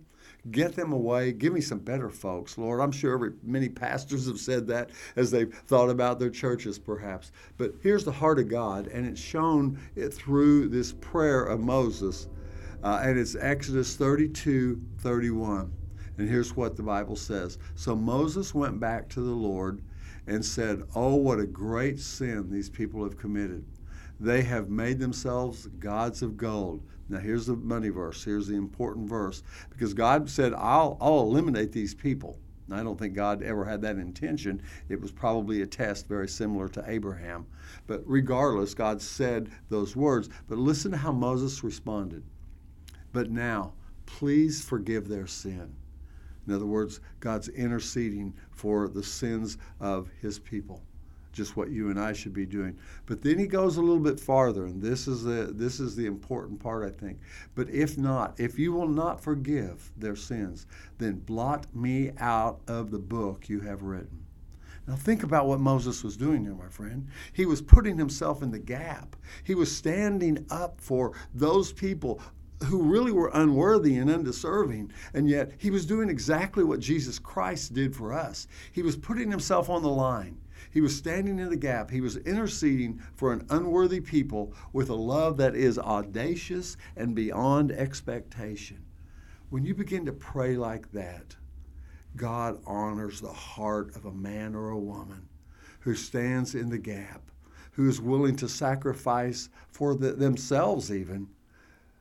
Get 0.51 0.75
them 0.75 0.93
away. 0.93 1.33
Give 1.33 1.53
me 1.53 1.61
some 1.61 1.79
better 1.79 2.09
folks, 2.09 2.57
Lord. 2.57 2.79
I'm 2.79 2.91
sure 2.91 3.13
every, 3.13 3.33
many 3.43 3.69
pastors 3.69 4.27
have 4.27 4.39
said 4.39 4.67
that 4.67 4.91
as 5.15 5.31
they've 5.31 5.53
thought 5.67 5.89
about 5.89 6.19
their 6.19 6.29
churches, 6.29 6.79
perhaps. 6.79 7.31
But 7.57 7.73
here's 7.81 8.05
the 8.05 8.11
heart 8.11 8.39
of 8.39 8.47
God, 8.47 8.87
and 8.87 9.05
it's 9.05 9.19
shown 9.19 9.79
it 9.95 10.13
through 10.13 10.69
this 10.69 10.93
prayer 10.93 11.43
of 11.43 11.59
Moses. 11.59 12.27
Uh, 12.83 13.01
and 13.03 13.17
it's 13.19 13.35
Exodus 13.35 13.95
32 13.95 14.81
31. 14.99 15.71
And 16.17 16.29
here's 16.29 16.55
what 16.55 16.75
the 16.75 16.83
Bible 16.83 17.15
says 17.15 17.57
So 17.75 17.95
Moses 17.95 18.53
went 18.53 18.79
back 18.79 19.09
to 19.09 19.21
the 19.21 19.31
Lord 19.31 19.81
and 20.27 20.43
said, 20.43 20.83
Oh, 20.95 21.15
what 21.15 21.39
a 21.39 21.45
great 21.45 21.99
sin 21.99 22.49
these 22.51 22.69
people 22.69 23.03
have 23.03 23.17
committed. 23.17 23.65
They 24.19 24.41
have 24.43 24.69
made 24.69 24.99
themselves 24.99 25.67
gods 25.79 26.21
of 26.21 26.37
gold. 26.37 26.81
Now, 27.09 27.19
here's 27.19 27.45
the 27.45 27.55
money 27.55 27.89
verse. 27.89 28.23
Here's 28.23 28.47
the 28.47 28.55
important 28.55 29.09
verse. 29.09 29.43
Because 29.69 29.93
God 29.93 30.29
said, 30.29 30.53
I'll, 30.53 30.97
I'll 30.99 31.21
eliminate 31.21 31.71
these 31.71 31.93
people. 31.93 32.37
I 32.69 32.83
don't 32.83 32.99
think 32.99 33.13
God 33.13 33.43
ever 33.43 33.63
had 33.63 33.81
that 33.83 33.95
intention. 33.95 34.61
It 34.89 34.99
was 34.99 35.11
probably 35.11 35.61
a 35.61 35.67
test 35.67 36.07
very 36.07 36.27
similar 36.27 36.67
to 36.69 36.83
Abraham. 36.85 37.45
But 37.87 38.03
regardless, 38.05 38.73
God 38.73 39.01
said 39.01 39.49
those 39.69 39.95
words. 39.95 40.29
But 40.49 40.57
listen 40.57 40.91
to 40.91 40.97
how 40.97 41.13
Moses 41.13 41.63
responded. 41.63 42.23
But 43.13 43.31
now, 43.31 43.73
please 44.05 44.61
forgive 44.61 45.07
their 45.07 45.27
sin. 45.27 45.73
In 46.45 46.53
other 46.53 46.65
words, 46.65 46.99
God's 47.21 47.47
interceding 47.49 48.33
for 48.51 48.89
the 48.89 49.03
sins 49.03 49.57
of 49.79 50.09
his 50.21 50.39
people 50.39 50.83
just 51.37 51.55
what 51.55 51.69
you 51.69 51.89
and 51.91 51.99
I 51.99 52.11
should 52.13 52.33
be 52.33 52.45
doing. 52.45 52.77
But 53.05 53.21
then 53.21 53.37
he 53.37 53.45
goes 53.45 53.77
a 53.77 53.81
little 53.81 54.01
bit 54.01 54.19
farther, 54.19 54.65
and 54.65 54.81
this 54.81 55.07
is 55.07 55.23
the 55.23 55.53
this 55.53 55.79
is 55.79 55.95
the 55.95 56.07
important 56.07 56.59
part, 56.59 56.83
I 56.83 56.89
think. 56.89 57.19
But 57.55 57.69
if 57.69 57.97
not, 57.97 58.37
if 58.39 58.57
you 58.57 58.73
will 58.73 58.87
not 58.87 59.21
forgive 59.21 59.91
their 59.95 60.15
sins, 60.15 60.65
then 60.97 61.19
blot 61.19 61.73
me 61.75 62.11
out 62.17 62.59
of 62.67 62.91
the 62.91 62.99
book 62.99 63.47
you 63.47 63.59
have 63.61 63.83
written. 63.83 64.25
Now, 64.87 64.95
think 64.95 65.23
about 65.23 65.47
what 65.47 65.59
Moses 65.59 66.03
was 66.03 66.15
doing 66.15 66.43
here, 66.43 66.55
my 66.55 66.69
friend. 66.69 67.07
He 67.33 67.45
was 67.45 67.61
putting 67.61 67.97
himself 67.97 68.41
in 68.41 68.51
the 68.51 68.59
gap. 68.59 69.17
He 69.43 69.53
was 69.53 69.75
standing 69.75 70.45
up 70.49 70.79
for 70.79 71.11
those 71.33 71.73
people 71.73 72.21
who 72.63 72.81
really 72.81 73.11
were 73.11 73.29
unworthy 73.33 73.97
and 73.97 74.09
undeserving, 74.09 74.91
and 75.13 75.29
yet 75.29 75.51
he 75.57 75.69
was 75.69 75.85
doing 75.85 76.09
exactly 76.09 76.63
what 76.63 76.79
Jesus 76.79 77.19
Christ 77.19 77.73
did 77.73 77.95
for 77.95 78.13
us. 78.13 78.47
He 78.71 78.81
was 78.81 78.95
putting 78.95 79.29
himself 79.29 79.69
on 79.69 79.83
the 79.83 79.89
line. 79.89 80.37
He 80.77 80.81
was 80.81 80.95
standing 80.95 81.39
in 81.39 81.49
the 81.49 81.57
gap. 81.57 81.89
He 81.89 82.01
was 82.01 82.17
interceding 82.17 83.01
for 83.15 83.33
an 83.33 83.47
unworthy 83.49 83.99
people 83.99 84.53
with 84.73 84.91
a 84.91 84.93
love 84.93 85.37
that 85.37 85.55
is 85.55 85.79
audacious 85.79 86.77
and 86.95 87.15
beyond 87.15 87.71
expectation. 87.71 88.85
When 89.49 89.65
you 89.65 89.73
begin 89.73 90.05
to 90.05 90.13
pray 90.13 90.55
like 90.55 90.91
that, 90.91 91.35
God 92.15 92.61
honors 92.67 93.19
the 93.19 93.33
heart 93.33 93.95
of 93.95 94.05
a 94.05 94.11
man 94.11 94.53
or 94.53 94.69
a 94.69 94.77
woman 94.77 95.27
who 95.79 95.95
stands 95.95 96.53
in 96.53 96.69
the 96.69 96.77
gap, 96.77 97.31
who 97.71 97.89
is 97.89 97.99
willing 97.99 98.35
to 98.35 98.47
sacrifice 98.47 99.49
for 99.69 99.95
the, 99.95 100.11
themselves, 100.11 100.91
even 100.91 101.27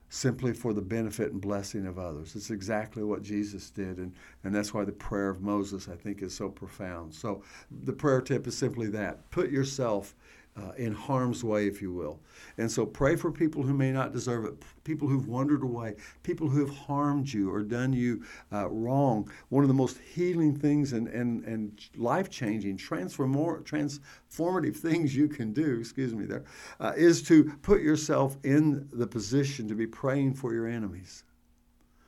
simply 0.08 0.52
for 0.52 0.72
the 0.72 0.82
benefit 0.82 1.32
and 1.32 1.40
blessing 1.40 1.86
of 1.86 1.98
others. 1.98 2.36
It's 2.36 2.50
exactly 2.50 3.02
what 3.02 3.22
Jesus 3.22 3.70
did, 3.70 3.98
and, 3.98 4.12
and 4.44 4.54
that's 4.54 4.72
why 4.72 4.84
the 4.84 4.92
prayer 4.92 5.28
of 5.28 5.42
Moses, 5.42 5.88
I 5.88 5.96
think, 5.96 6.22
is 6.22 6.34
so 6.34 6.48
profound. 6.48 7.14
So 7.14 7.42
the 7.84 7.92
prayer 7.92 8.20
tip 8.20 8.46
is 8.46 8.56
simply 8.56 8.86
that 8.88 9.28
put 9.30 9.50
yourself 9.50 10.14
uh, 10.56 10.72
in 10.78 10.92
harm's 10.94 11.44
way, 11.44 11.66
if 11.66 11.82
you 11.82 11.92
will. 11.92 12.18
And 12.56 12.70
so 12.70 12.86
pray 12.86 13.14
for 13.16 13.30
people 13.30 13.62
who 13.62 13.74
may 13.74 13.92
not 13.92 14.12
deserve 14.12 14.46
it, 14.46 14.54
people 14.84 15.06
who've 15.06 15.28
wandered 15.28 15.62
away, 15.62 15.96
people 16.22 16.48
who 16.48 16.64
have 16.64 16.74
harmed 16.74 17.30
you 17.30 17.52
or 17.52 17.62
done 17.62 17.92
you 17.92 18.24
uh, 18.52 18.68
wrong. 18.70 19.30
One 19.50 19.64
of 19.64 19.68
the 19.68 19.74
most 19.74 19.98
healing 19.98 20.56
things 20.56 20.94
and, 20.94 21.08
and, 21.08 21.44
and 21.44 21.78
life 21.96 22.30
changing, 22.30 22.78
transformative 22.78 24.76
things 24.76 25.14
you 25.14 25.28
can 25.28 25.52
do, 25.52 25.78
excuse 25.78 26.14
me, 26.14 26.24
there, 26.24 26.44
uh, 26.80 26.92
is 26.96 27.22
to 27.24 27.44
put 27.60 27.82
yourself 27.82 28.38
in 28.42 28.88
the 28.92 29.06
position 29.06 29.68
to 29.68 29.74
be 29.74 29.86
praying 29.86 30.34
for 30.34 30.54
your 30.54 30.66
enemies, 30.66 31.24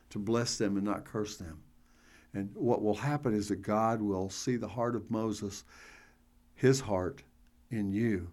to 0.09 0.19
bless 0.19 0.57
them 0.57 0.77
and 0.77 0.87
not 0.87 1.05
curse 1.05 1.37
them. 1.37 1.59
And 2.33 2.51
what 2.55 2.83
will 2.83 2.95
happen 2.95 3.35
is 3.35 3.49
that 3.49 3.63
God 3.63 4.01
will 4.01 4.31
see 4.31 4.57
the 4.57 4.69
heart 4.69 4.97
of 4.97 5.11
Moses, 5.11 5.65
his 6.55 6.81
heart 6.81 7.23
in 7.71 7.93
you 7.93 8.29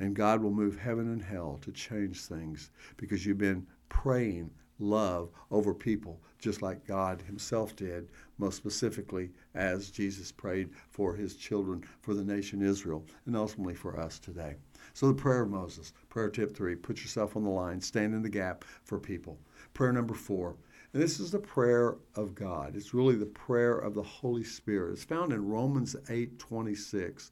and 0.00 0.16
God 0.16 0.42
will 0.42 0.50
move 0.50 0.78
heaven 0.78 1.12
and 1.12 1.22
hell 1.22 1.58
to 1.62 1.70
change 1.70 2.22
things 2.22 2.70
because 2.96 3.24
you've 3.24 3.38
been 3.38 3.66
praying 3.88 4.50
love 4.80 5.30
over 5.50 5.74
people, 5.74 6.20
just 6.38 6.62
like 6.62 6.86
God 6.86 7.22
Himself 7.22 7.76
did, 7.76 8.08
most 8.38 8.56
specifically 8.56 9.30
as 9.54 9.90
Jesus 9.90 10.32
prayed 10.32 10.70
for 10.88 11.14
His 11.14 11.36
children, 11.36 11.84
for 12.00 12.14
the 12.14 12.24
nation 12.24 12.62
Israel, 12.62 13.04
and 13.26 13.36
ultimately 13.36 13.74
for 13.74 14.00
us 14.00 14.18
today. 14.18 14.56
So, 14.94 15.06
the 15.08 15.14
prayer 15.14 15.42
of 15.42 15.50
Moses, 15.50 15.92
prayer 16.08 16.30
tip 16.30 16.56
three 16.56 16.74
put 16.74 17.02
yourself 17.02 17.36
on 17.36 17.44
the 17.44 17.50
line, 17.50 17.80
stand 17.80 18.14
in 18.14 18.22
the 18.22 18.30
gap 18.30 18.64
for 18.84 18.98
people. 18.98 19.38
Prayer 19.74 19.92
number 19.92 20.14
four, 20.14 20.56
and 20.92 21.02
this 21.02 21.20
is 21.20 21.30
the 21.30 21.38
prayer 21.38 21.96
of 22.16 22.34
God. 22.34 22.74
It's 22.74 22.94
really 22.94 23.14
the 23.14 23.26
prayer 23.26 23.78
of 23.78 23.94
the 23.94 24.02
Holy 24.02 24.42
Spirit. 24.42 24.94
It's 24.94 25.04
found 25.04 25.32
in 25.32 25.46
Romans 25.46 25.94
8 26.08 26.38
26 26.38 27.30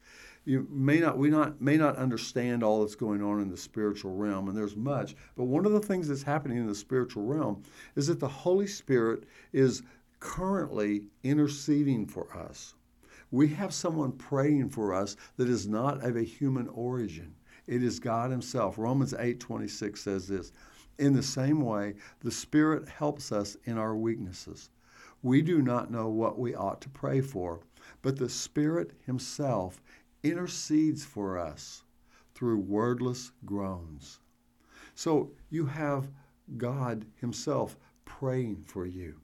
you 0.49 0.67
may 0.71 0.99
not 0.99 1.19
we 1.19 1.29
not 1.29 1.61
may 1.61 1.77
not 1.77 1.97
understand 1.97 2.63
all 2.63 2.81
that's 2.81 2.95
going 2.95 3.23
on 3.23 3.39
in 3.43 3.51
the 3.51 3.57
spiritual 3.57 4.15
realm 4.15 4.49
and 4.49 4.57
there's 4.57 4.77
much 4.77 5.15
but 5.37 5.45
one 5.45 5.67
of 5.67 5.73
the 5.73 5.81
things 5.81 6.09
that's 6.09 6.23
happening 6.23 6.57
in 6.57 6.67
the 6.67 6.75
spiritual 6.75 7.23
realm 7.23 7.63
is 7.97 8.07
that 8.07 8.19
the 8.19 8.27
holy 8.27 8.67
spirit 8.67 9.25
is 9.53 9.83
currently 10.21 11.05
interceding 11.23 12.07
for 12.07 12.35
us. 12.37 12.75
We 13.31 13.49
have 13.49 13.75
someone 13.75 14.13
praying 14.13 14.71
for 14.71 14.95
us 14.95 15.17
that 15.37 15.51
is 15.51 15.69
not 15.69 16.03
of 16.03 16.17
a 16.17 16.23
human 16.23 16.67
origin. 16.69 17.35
It 17.67 17.83
is 17.83 18.01
god 18.01 18.31
himself. 18.31 18.79
Romans 18.79 19.13
8:26 19.13 19.99
says 19.99 20.29
this 20.29 20.51
in 20.99 21.13
the 21.13 21.23
same 21.23 21.61
way 21.61 21.95
the 22.21 22.31
spirit 22.31 22.89
helps 22.89 23.33
us 23.33 23.59
in 23.65 23.77
our 23.77 23.95
weaknesses. 23.95 24.71
We 25.23 25.43
do 25.43 25.61
not 25.61 25.91
know 25.91 26.09
what 26.09 26.39
we 26.39 26.55
ought 26.55 26.81
to 26.81 26.89
pray 26.89 27.21
for 27.21 27.61
but 28.03 28.17
the 28.17 28.29
spirit 28.29 28.93
himself 29.07 29.81
intercedes 30.23 31.05
for 31.05 31.39
us 31.39 31.83
through 32.35 32.59
wordless 32.59 33.33
groans. 33.45 34.21
So 34.95 35.33
you 35.51 35.67
have 35.67 36.09
God 36.57 37.07
Himself 37.21 37.77
praying 38.05 38.65
for 38.67 38.87
you. 38.87 39.21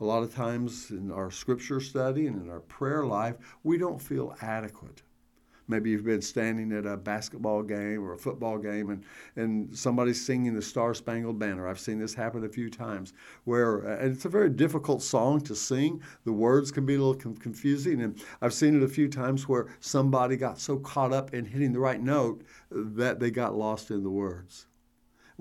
A 0.00 0.04
lot 0.04 0.22
of 0.22 0.34
times 0.34 0.90
in 0.90 1.12
our 1.12 1.30
scripture 1.30 1.80
study 1.80 2.26
and 2.26 2.42
in 2.42 2.50
our 2.50 2.60
prayer 2.60 3.06
life, 3.06 3.36
we 3.62 3.78
don't 3.78 4.02
feel 4.02 4.34
adequate. 4.40 5.02
Maybe 5.68 5.90
you've 5.90 6.04
been 6.04 6.22
standing 6.22 6.72
at 6.72 6.86
a 6.86 6.96
basketball 6.96 7.62
game 7.62 8.02
or 8.02 8.14
a 8.14 8.18
football 8.18 8.58
game 8.58 8.90
and, 8.90 9.04
and 9.36 9.76
somebody's 9.76 10.24
singing 10.24 10.54
the 10.54 10.62
Star 10.62 10.94
Spangled 10.94 11.38
Banner. 11.38 11.68
I've 11.68 11.80
seen 11.80 11.98
this 11.98 12.14
happen 12.14 12.44
a 12.44 12.48
few 12.48 12.68
times 12.68 13.12
where 13.44 13.78
and 13.78 14.12
it's 14.12 14.24
a 14.24 14.28
very 14.28 14.50
difficult 14.50 15.02
song 15.02 15.40
to 15.42 15.54
sing. 15.54 16.02
The 16.24 16.32
words 16.32 16.70
can 16.70 16.86
be 16.86 16.94
a 16.94 16.98
little 16.98 17.34
confusing. 17.34 18.02
And 18.02 18.22
I've 18.40 18.54
seen 18.54 18.76
it 18.76 18.82
a 18.82 18.88
few 18.88 19.08
times 19.08 19.48
where 19.48 19.68
somebody 19.80 20.36
got 20.36 20.58
so 20.58 20.78
caught 20.78 21.12
up 21.12 21.34
in 21.34 21.44
hitting 21.44 21.72
the 21.72 21.80
right 21.80 22.00
note 22.00 22.42
that 22.70 23.20
they 23.20 23.30
got 23.30 23.54
lost 23.54 23.90
in 23.90 24.02
the 24.02 24.10
words 24.10 24.66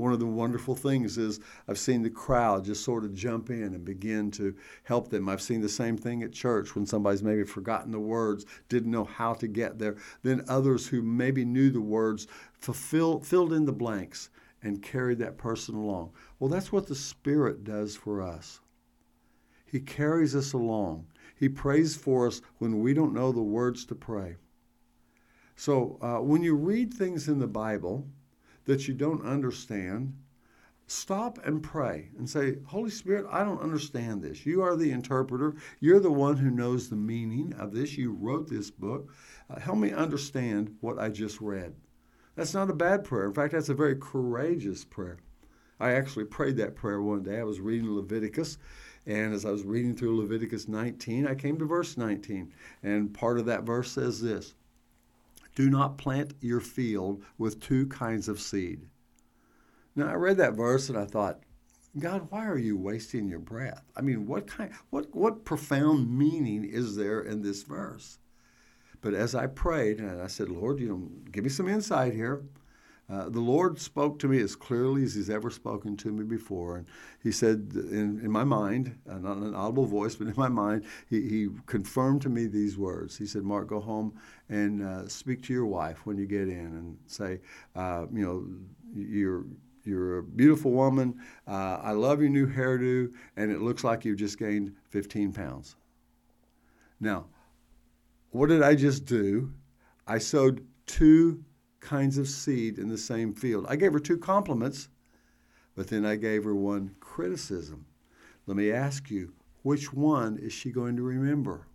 one 0.01 0.13
of 0.13 0.19
the 0.19 0.25
wonderful 0.25 0.75
things 0.75 1.17
is 1.19 1.39
I've 1.67 1.77
seen 1.77 2.01
the 2.01 2.09
crowd 2.09 2.65
just 2.65 2.83
sort 2.83 3.05
of 3.05 3.13
jump 3.13 3.51
in 3.51 3.75
and 3.75 3.85
begin 3.85 4.31
to 4.31 4.55
help 4.83 5.09
them. 5.09 5.29
I've 5.29 5.41
seen 5.41 5.61
the 5.61 5.69
same 5.69 5.95
thing 5.95 6.23
at 6.23 6.33
church 6.33 6.75
when 6.75 6.87
somebody's 6.87 7.21
maybe 7.21 7.43
forgotten 7.43 7.91
the 7.91 7.99
words, 7.99 8.45
didn't 8.67 8.91
know 8.91 9.03
how 9.03 9.35
to 9.35 9.47
get 9.47 9.77
there. 9.77 9.97
Then 10.23 10.43
others 10.47 10.87
who 10.87 11.03
maybe 11.03 11.45
knew 11.45 11.69
the 11.69 11.81
words 11.81 12.27
fulfill, 12.53 13.19
filled 13.19 13.53
in 13.53 13.65
the 13.65 13.71
blanks 13.71 14.31
and 14.63 14.81
carried 14.81 15.19
that 15.19 15.37
person 15.37 15.75
along. 15.75 16.11
Well, 16.39 16.49
that's 16.49 16.71
what 16.71 16.87
the 16.87 16.95
Spirit 16.95 17.63
does 17.63 17.95
for 17.95 18.21
us. 18.21 18.59
He 19.65 19.79
carries 19.79 20.35
us 20.35 20.53
along. 20.53 21.05
He 21.35 21.47
prays 21.47 21.95
for 21.95 22.27
us 22.27 22.41
when 22.57 22.79
we 22.79 22.93
don't 22.93 23.13
know 23.13 23.31
the 23.31 23.41
words 23.41 23.85
to 23.85 23.95
pray. 23.95 24.37
So 25.55 25.99
uh, 26.01 26.21
when 26.21 26.41
you 26.41 26.55
read 26.55 26.91
things 26.91 27.27
in 27.27 27.37
the 27.37 27.47
Bible 27.47 28.07
that 28.65 28.87
you 28.87 28.93
don't 28.93 29.25
understand, 29.25 30.13
stop 30.87 31.39
and 31.45 31.63
pray 31.63 32.09
and 32.17 32.29
say, 32.29 32.57
Holy 32.65 32.89
Spirit, 32.89 33.25
I 33.31 33.43
don't 33.43 33.61
understand 33.61 34.21
this. 34.21 34.45
You 34.45 34.61
are 34.61 34.75
the 34.75 34.91
interpreter. 34.91 35.55
You're 35.79 35.99
the 35.99 36.11
one 36.11 36.37
who 36.37 36.51
knows 36.51 36.89
the 36.89 36.95
meaning 36.95 37.53
of 37.57 37.73
this. 37.73 37.97
You 37.97 38.11
wrote 38.11 38.49
this 38.49 38.69
book. 38.69 39.09
Uh, 39.49 39.59
help 39.59 39.77
me 39.77 39.91
understand 39.91 40.75
what 40.81 40.99
I 40.99 41.09
just 41.09 41.39
read. 41.39 41.73
That's 42.35 42.53
not 42.53 42.69
a 42.69 42.73
bad 42.73 43.03
prayer. 43.03 43.25
In 43.25 43.33
fact, 43.33 43.53
that's 43.53 43.69
a 43.69 43.73
very 43.73 43.95
courageous 43.95 44.83
prayer. 44.83 45.17
I 45.79 45.93
actually 45.93 46.25
prayed 46.25 46.57
that 46.57 46.75
prayer 46.75 47.01
one 47.01 47.23
day. 47.23 47.39
I 47.39 47.43
was 47.43 47.59
reading 47.59 47.93
Leviticus, 47.93 48.57
and 49.05 49.33
as 49.33 49.45
I 49.45 49.51
was 49.51 49.63
reading 49.63 49.95
through 49.95 50.17
Leviticus 50.17 50.67
19, 50.67 51.25
I 51.25 51.33
came 51.33 51.57
to 51.57 51.65
verse 51.65 51.97
19. 51.97 52.51
And 52.83 53.13
part 53.13 53.39
of 53.39 53.45
that 53.47 53.63
verse 53.63 53.91
says 53.91 54.21
this 54.21 54.53
Do 55.55 55.69
not 55.69 55.97
plant 55.97 56.33
your 56.41 56.61
field 56.61 57.23
with 57.37 57.59
two 57.59 57.87
kinds 57.87 58.27
of 58.27 58.39
seed. 58.39 58.87
Now, 59.95 60.07
I 60.07 60.13
read 60.13 60.37
that 60.37 60.53
verse 60.53 60.89
and 60.89 60.97
I 60.97 61.05
thought, 61.05 61.41
God, 61.99 62.27
why 62.29 62.45
are 62.47 62.57
you 62.57 62.77
wasting 62.77 63.27
your 63.27 63.39
breath? 63.39 63.83
I 63.97 64.01
mean, 64.01 64.25
what 64.25 64.47
kind, 64.47 64.71
what, 64.91 65.13
what 65.13 65.43
profound 65.43 66.17
meaning 66.17 66.63
is 66.63 66.95
there 66.95 67.19
in 67.19 67.41
this 67.41 67.63
verse? 67.63 68.17
But 69.01 69.13
as 69.13 69.35
I 69.35 69.47
prayed 69.47 69.99
and 69.99 70.21
I 70.21 70.27
said, 70.27 70.49
Lord, 70.49 70.79
you 70.79 70.87
know, 70.87 71.09
give 71.31 71.43
me 71.43 71.49
some 71.49 71.67
insight 71.67 72.13
here. 72.13 72.43
Uh, 73.09 73.27
the 73.29 73.41
Lord 73.41 73.79
spoke 73.79 74.19
to 74.19 74.27
me 74.27 74.39
as 74.39 74.55
clearly 74.55 75.03
as 75.03 75.15
He's 75.15 75.29
ever 75.29 75.49
spoken 75.49 75.97
to 75.97 76.11
me 76.11 76.23
before. 76.23 76.77
And 76.77 76.87
He 77.21 77.31
said, 77.31 77.71
in, 77.73 78.21
in 78.23 78.31
my 78.31 78.43
mind, 78.43 78.97
uh, 79.09 79.17
not 79.17 79.37
an 79.37 79.53
audible 79.53 79.85
voice, 79.85 80.15
but 80.15 80.27
in 80.27 80.33
my 80.37 80.47
mind, 80.47 80.85
He, 81.09 81.27
he 81.27 81.49
confirmed 81.65 82.21
to 82.21 82.29
me 82.29 82.47
these 82.47 82.77
words. 82.77 83.17
He 83.17 83.25
said, 83.25 83.43
Mark, 83.43 83.67
go 83.67 83.81
home 83.81 84.13
and 84.49 84.83
uh, 84.83 85.07
speak 85.07 85.41
to 85.43 85.53
your 85.53 85.65
wife 85.65 86.05
when 86.05 86.17
you 86.17 86.25
get 86.25 86.47
in 86.47 86.67
and 86.67 86.97
say, 87.05 87.39
uh, 87.75 88.05
you 88.13 88.25
know, 88.25 88.47
you're 88.93 89.45
you're 89.83 90.19
a 90.19 90.23
beautiful 90.23 90.71
woman. 90.71 91.19
Uh, 91.47 91.79
I 91.81 91.91
love 91.91 92.21
your 92.21 92.29
new 92.29 92.47
hairdo, 92.47 93.11
and 93.35 93.51
it 93.51 93.61
looks 93.61 93.83
like 93.83 94.05
you've 94.05 94.19
just 94.19 94.37
gained 94.37 94.75
15 94.89 95.33
pounds. 95.33 95.75
Now, 96.99 97.25
what 98.29 98.49
did 98.49 98.61
I 98.61 98.75
just 98.75 99.05
do? 99.05 99.51
I 100.07 100.19
sowed 100.19 100.65
two 100.85 101.43
kinds 101.81 102.17
of 102.17 102.29
seed 102.29 102.77
in 102.77 102.87
the 102.87 102.97
same 102.97 103.33
field. 103.33 103.65
I 103.67 103.75
gave 103.75 103.93
her 103.93 103.99
two 103.99 104.17
compliments, 104.17 104.87
but 105.75 105.87
then 105.87 106.05
I 106.05 106.15
gave 106.15 106.43
her 106.45 106.55
one 106.55 106.95
criticism. 106.99 107.85
Let 108.47 108.55
me 108.55 108.71
ask 108.71 109.11
you, 109.11 109.33
which 109.63 109.93
one 109.93 110.37
is 110.37 110.53
she 110.53 110.71
going 110.71 110.95
to 110.95 111.03
remember? 111.03 111.67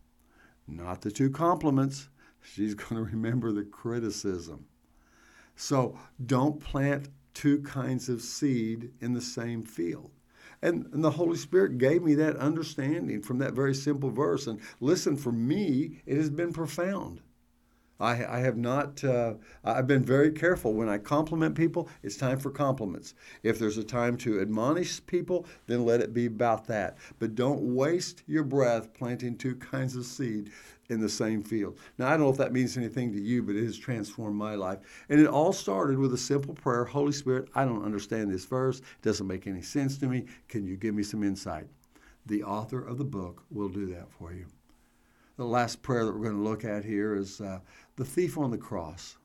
Not 0.67 1.03
the 1.03 1.11
two 1.11 1.31
compliments. 1.31 2.09
She's 2.41 2.75
going 2.75 2.97
to 2.97 3.11
remember 3.11 3.53
the 3.53 3.65
criticism. 3.65 4.67
So 5.57 5.99
don't 6.25 6.61
plant 6.61 7.09
two 7.35 7.63
kinds 7.63 8.09
of 8.09 8.23
seed 8.23 8.93
in 9.01 9.13
the 9.13 9.21
same 9.21 9.63
field. 9.63 10.11
And, 10.63 10.87
and, 10.93 11.05
the 11.05 11.11
Holy 11.11 11.37
Spirit 11.37 11.77
gave 11.77 12.03
me 12.03 12.15
that 12.15 12.37
understanding 12.37 13.21
from 13.21 13.39
that 13.39 13.53
very 13.53 13.75
simple 13.75 14.11
verse. 14.11 14.47
And 14.47 14.59
listen, 14.81 15.17
for 15.17 15.31
me, 15.31 16.03
it 16.07 16.17
has 16.17 16.31
been 16.31 16.53
profound. 16.53 17.21
I, 17.99 18.13
I 18.25 18.39
have 18.41 18.57
not, 18.57 19.03
uh, 19.03 19.35
I've 19.65 19.87
been 19.87 20.05
very 20.05 20.31
careful. 20.31 20.75
When 20.75 20.89
I 20.89 20.99
compliment 20.99 21.55
people, 21.55 21.89
it's 22.03 22.17
time 22.17 22.39
for 22.39 22.51
compliments. 22.51 23.15
If 23.43 23.59
there's 23.59 23.79
a 23.79 23.85
time 23.85 24.17
to 24.19 24.41
admonish 24.41 25.05
people, 25.07 25.47
then 25.67 25.85
let 25.85 26.01
it 26.01 26.13
be 26.13 26.27
about 26.27 26.67
that. 26.67 26.99
But 27.19 27.35
don't 27.35 27.75
waste 27.75 28.23
your 28.27 28.45
breath 28.45 28.93
planting 28.93 29.37
two 29.37 29.57
kinds 29.57 29.97
of 29.97 30.05
seed 30.05 30.51
in 30.89 31.01
the 31.01 31.09
same 31.09 31.43
field. 31.43 31.79
Now, 31.99 32.09
I 32.09 32.11
don't 32.11 32.21
know 32.21 32.31
if 32.31 32.37
that 32.37 32.53
means 32.53 32.77
anything 32.77 33.13
to 33.13 33.21
you, 33.21 33.43
but 33.43 33.57
it 33.57 33.65
has 33.65 33.77
transformed 33.77 34.37
my 34.37 34.55
life. 34.55 34.79
And 35.09 35.21
it 35.21 35.27
all 35.27 35.53
started 35.53 35.99
with 35.99 36.13
a 36.15 36.19
simple 36.19 36.55
prayer 36.55 36.85
Holy 36.85 37.13
Spirit, 37.13 37.49
I 37.55 37.65
don't 37.65 37.85
understand 37.85 38.31
this 38.31 38.45
verse. 38.45 38.79
It 38.79 39.03
doesn't 39.03 39.27
make 39.27 39.47
any 39.47 39.63
sense 39.63 39.99
to 39.99 40.07
me. 40.07 40.27
Can 40.49 40.67
you 40.67 40.77
give 40.77 40.95
me 40.95 41.03
some 41.03 41.23
insight? 41.23 41.67
The 42.27 42.43
author 42.43 42.81
of 42.81 42.99
the 42.99 43.05
book 43.05 43.43
will 43.51 43.69
do 43.69 43.87
that 43.87 44.11
for 44.11 44.33
you. 44.33 44.47
The 45.37 45.45
last 45.45 45.83
prayer 45.83 46.07
that 46.07 46.13
we're 46.13 46.31
going 46.31 46.43
to 46.43 46.49
look 46.49 46.65
at 46.65 46.83
here 46.83 47.15
is 47.15 47.43
uh, 47.43 47.61
the 47.97 48.07
thief 48.07 48.39
on 48.39 48.51
the 48.51 48.57
cross. 48.57 49.19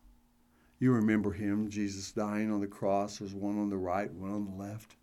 You 0.78 0.92
remember 0.92 1.32
him, 1.32 1.70
Jesus 1.70 2.12
dying 2.12 2.52
on 2.52 2.60
the 2.60 2.68
cross. 2.68 3.20
There's 3.20 3.34
one 3.34 3.58
on 3.58 3.70
the 3.70 3.78
right, 3.78 4.12
one 4.12 4.32
on 4.32 4.46
the 4.46 4.62
left. 4.62 4.98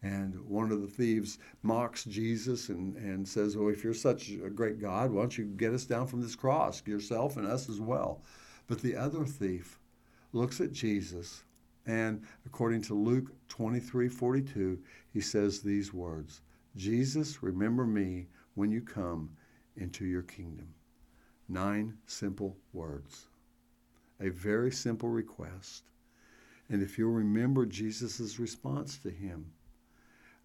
And 0.00 0.38
one 0.48 0.70
of 0.70 0.80
the 0.80 0.86
thieves 0.86 1.38
mocks 1.62 2.04
Jesus 2.04 2.68
and, 2.68 2.94
and 2.96 3.26
says, 3.26 3.56
Oh, 3.56 3.66
if 3.66 3.82
you're 3.82 3.94
such 3.94 4.30
a 4.30 4.48
great 4.48 4.80
God, 4.80 5.10
why 5.10 5.22
don't 5.22 5.36
you 5.36 5.44
get 5.44 5.74
us 5.74 5.84
down 5.84 6.06
from 6.06 6.22
this 6.22 6.36
cross, 6.36 6.86
yourself 6.86 7.36
and 7.36 7.44
us 7.44 7.68
as 7.68 7.80
well? 7.80 8.22
But 8.68 8.80
the 8.80 8.94
other 8.94 9.24
thief 9.24 9.80
looks 10.32 10.60
at 10.60 10.72
Jesus, 10.72 11.42
and 11.84 12.22
according 12.46 12.82
to 12.82 12.94
Luke 12.94 13.32
23 13.48 14.08
42, 14.08 14.78
he 15.12 15.20
says 15.20 15.62
these 15.62 15.92
words 15.92 16.42
Jesus, 16.76 17.42
remember 17.42 17.84
me 17.84 18.28
when 18.54 18.70
you 18.70 18.82
come 18.82 19.30
into 19.78 20.04
your 20.04 20.22
kingdom. 20.22 20.74
Nine 21.48 21.96
simple 22.06 22.56
words. 22.72 23.28
A 24.20 24.28
very 24.28 24.70
simple 24.70 25.08
request. 25.08 25.84
And 26.68 26.82
if 26.82 26.98
you'll 26.98 27.12
remember 27.12 27.64
Jesus' 27.64 28.38
response 28.38 28.98
to 28.98 29.10
him, 29.10 29.52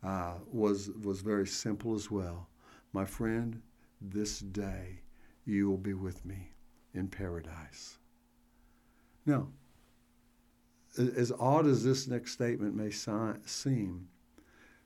uh, 0.04 0.36
was, 0.52 0.90
was 1.02 1.22
very 1.22 1.48
simple 1.48 1.96
as 1.96 2.10
well. 2.10 2.48
My 2.94 3.06
friend, 3.06 3.62
this 4.02 4.40
day 4.40 5.00
you 5.46 5.70
will 5.70 5.78
be 5.78 5.94
with 5.94 6.26
me 6.26 6.52
in 6.94 7.08
paradise. 7.08 7.98
Now, 9.26 9.48
as 10.98 11.32
odd 11.40 11.66
as 11.66 11.84
this 11.84 12.08
next 12.08 12.34
statement 12.34 12.76
may 12.76 12.92
seem, 12.92 14.08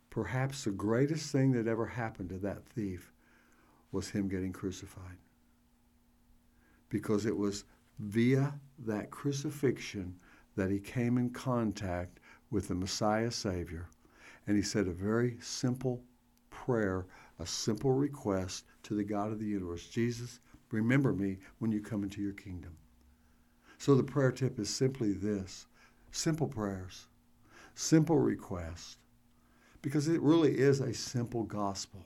perhaps 0.09 0.63
the 0.63 0.71
greatest 0.71 1.31
thing 1.31 1.51
that 1.51 1.67
ever 1.67 1.85
happened 1.85 2.29
to 2.29 2.37
that 2.37 2.65
thief 2.65 3.11
was 3.91 4.09
him 4.09 4.27
getting 4.27 4.53
crucified. 4.53 5.17
Because 6.89 7.25
it 7.25 7.35
was 7.35 7.65
via 7.99 8.53
that 8.79 9.11
crucifixion 9.11 10.15
that 10.55 10.71
he 10.71 10.79
came 10.79 11.17
in 11.17 11.29
contact 11.29 12.19
with 12.51 12.67
the 12.67 12.75
Messiah 12.75 13.31
Savior 13.31 13.89
and 14.47 14.55
he 14.55 14.63
said 14.63 14.87
a 14.87 14.91
very 14.91 15.37
simple 15.41 16.01
prayer, 16.49 17.05
a 17.39 17.45
simple 17.45 17.91
request 17.91 18.65
to 18.83 18.95
the 18.95 19.03
God 19.03 19.31
of 19.31 19.39
the 19.39 19.45
universe 19.45 19.87
Jesus, 19.87 20.39
remember 20.71 21.13
me 21.13 21.37
when 21.59 21.71
you 21.71 21.81
come 21.81 22.03
into 22.03 22.21
your 22.21 22.33
kingdom. 22.33 22.75
So 23.77 23.93
the 23.95 24.03
prayer 24.03 24.31
tip 24.31 24.57
is 24.59 24.69
simply 24.69 25.11
this 25.11 25.67
simple 26.11 26.47
prayers, 26.47 27.07
simple 27.75 28.17
requests, 28.17 28.97
because 29.81 30.07
it 30.07 30.21
really 30.21 30.57
is 30.57 30.79
a 30.79 30.93
simple 30.93 31.43
gospel. 31.43 32.05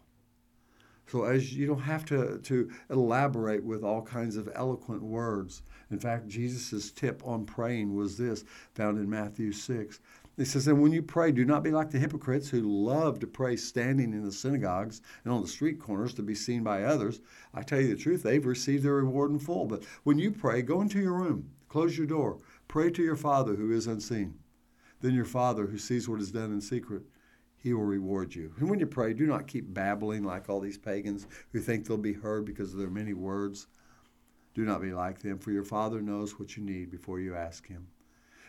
So 1.07 1.25
as 1.25 1.53
you 1.53 1.67
don't 1.67 1.81
have 1.81 2.05
to, 2.05 2.37
to 2.39 2.69
elaborate 2.89 3.63
with 3.63 3.83
all 3.83 4.01
kinds 4.01 4.37
of 4.37 4.49
eloquent 4.55 5.03
words. 5.03 5.61
In 5.89 5.99
fact, 5.99 6.27
Jesus' 6.27 6.91
tip 6.91 7.21
on 7.25 7.45
praying 7.45 7.93
was 7.93 8.17
this, 8.17 8.45
found 8.73 8.97
in 8.97 9.09
Matthew 9.09 9.51
6. 9.51 9.99
He 10.37 10.45
says, 10.45 10.67
And 10.67 10.81
when 10.81 10.93
you 10.93 11.01
pray, 11.01 11.31
do 11.31 11.43
not 11.43 11.63
be 11.63 11.71
like 11.71 11.91
the 11.91 11.99
hypocrites 11.99 12.49
who 12.49 12.61
love 12.61 13.19
to 13.19 13.27
pray 13.27 13.57
standing 13.57 14.13
in 14.13 14.23
the 14.23 14.31
synagogues 14.31 15.01
and 15.23 15.33
on 15.33 15.41
the 15.41 15.47
street 15.47 15.79
corners 15.79 16.13
to 16.13 16.23
be 16.23 16.33
seen 16.33 16.63
by 16.63 16.83
others. 16.83 17.19
I 17.53 17.61
tell 17.61 17.81
you 17.81 17.89
the 17.89 18.01
truth, 18.01 18.23
they've 18.23 18.45
received 18.45 18.83
their 18.83 18.95
reward 18.95 19.31
in 19.31 19.39
full. 19.39 19.65
But 19.65 19.83
when 20.03 20.17
you 20.17 20.31
pray, 20.31 20.61
go 20.61 20.81
into 20.81 20.99
your 20.99 21.13
room, 21.13 21.49
close 21.67 21.97
your 21.97 22.07
door, 22.07 22.39
pray 22.69 22.89
to 22.91 23.03
your 23.03 23.17
Father 23.17 23.55
who 23.55 23.71
is 23.71 23.87
unseen. 23.87 24.35
Then 25.01 25.13
your 25.13 25.25
Father 25.25 25.65
who 25.65 25.77
sees 25.77 26.07
what 26.07 26.21
is 26.21 26.31
done 26.31 26.53
in 26.53 26.61
secret, 26.61 27.03
he 27.61 27.73
will 27.73 27.83
reward 27.83 28.33
you. 28.33 28.53
And 28.57 28.69
when 28.69 28.79
you 28.79 28.87
pray, 28.87 29.13
do 29.13 29.27
not 29.27 29.47
keep 29.47 29.73
babbling 29.73 30.23
like 30.23 30.49
all 30.49 30.59
these 30.59 30.77
pagans 30.77 31.27
who 31.51 31.59
think 31.59 31.85
they'll 31.85 31.97
be 31.97 32.13
heard 32.13 32.43
because 32.43 32.73
of 32.73 32.79
their 32.79 32.89
many 32.89 33.13
words. 33.13 33.67
Do 34.53 34.65
not 34.65 34.81
be 34.81 34.91
like 34.91 35.19
them, 35.19 35.37
for 35.37 35.51
your 35.51 35.63
Father 35.63 36.01
knows 36.01 36.39
what 36.39 36.57
you 36.57 36.63
need 36.63 36.89
before 36.89 37.19
you 37.19 37.35
ask 37.35 37.67
Him 37.67 37.87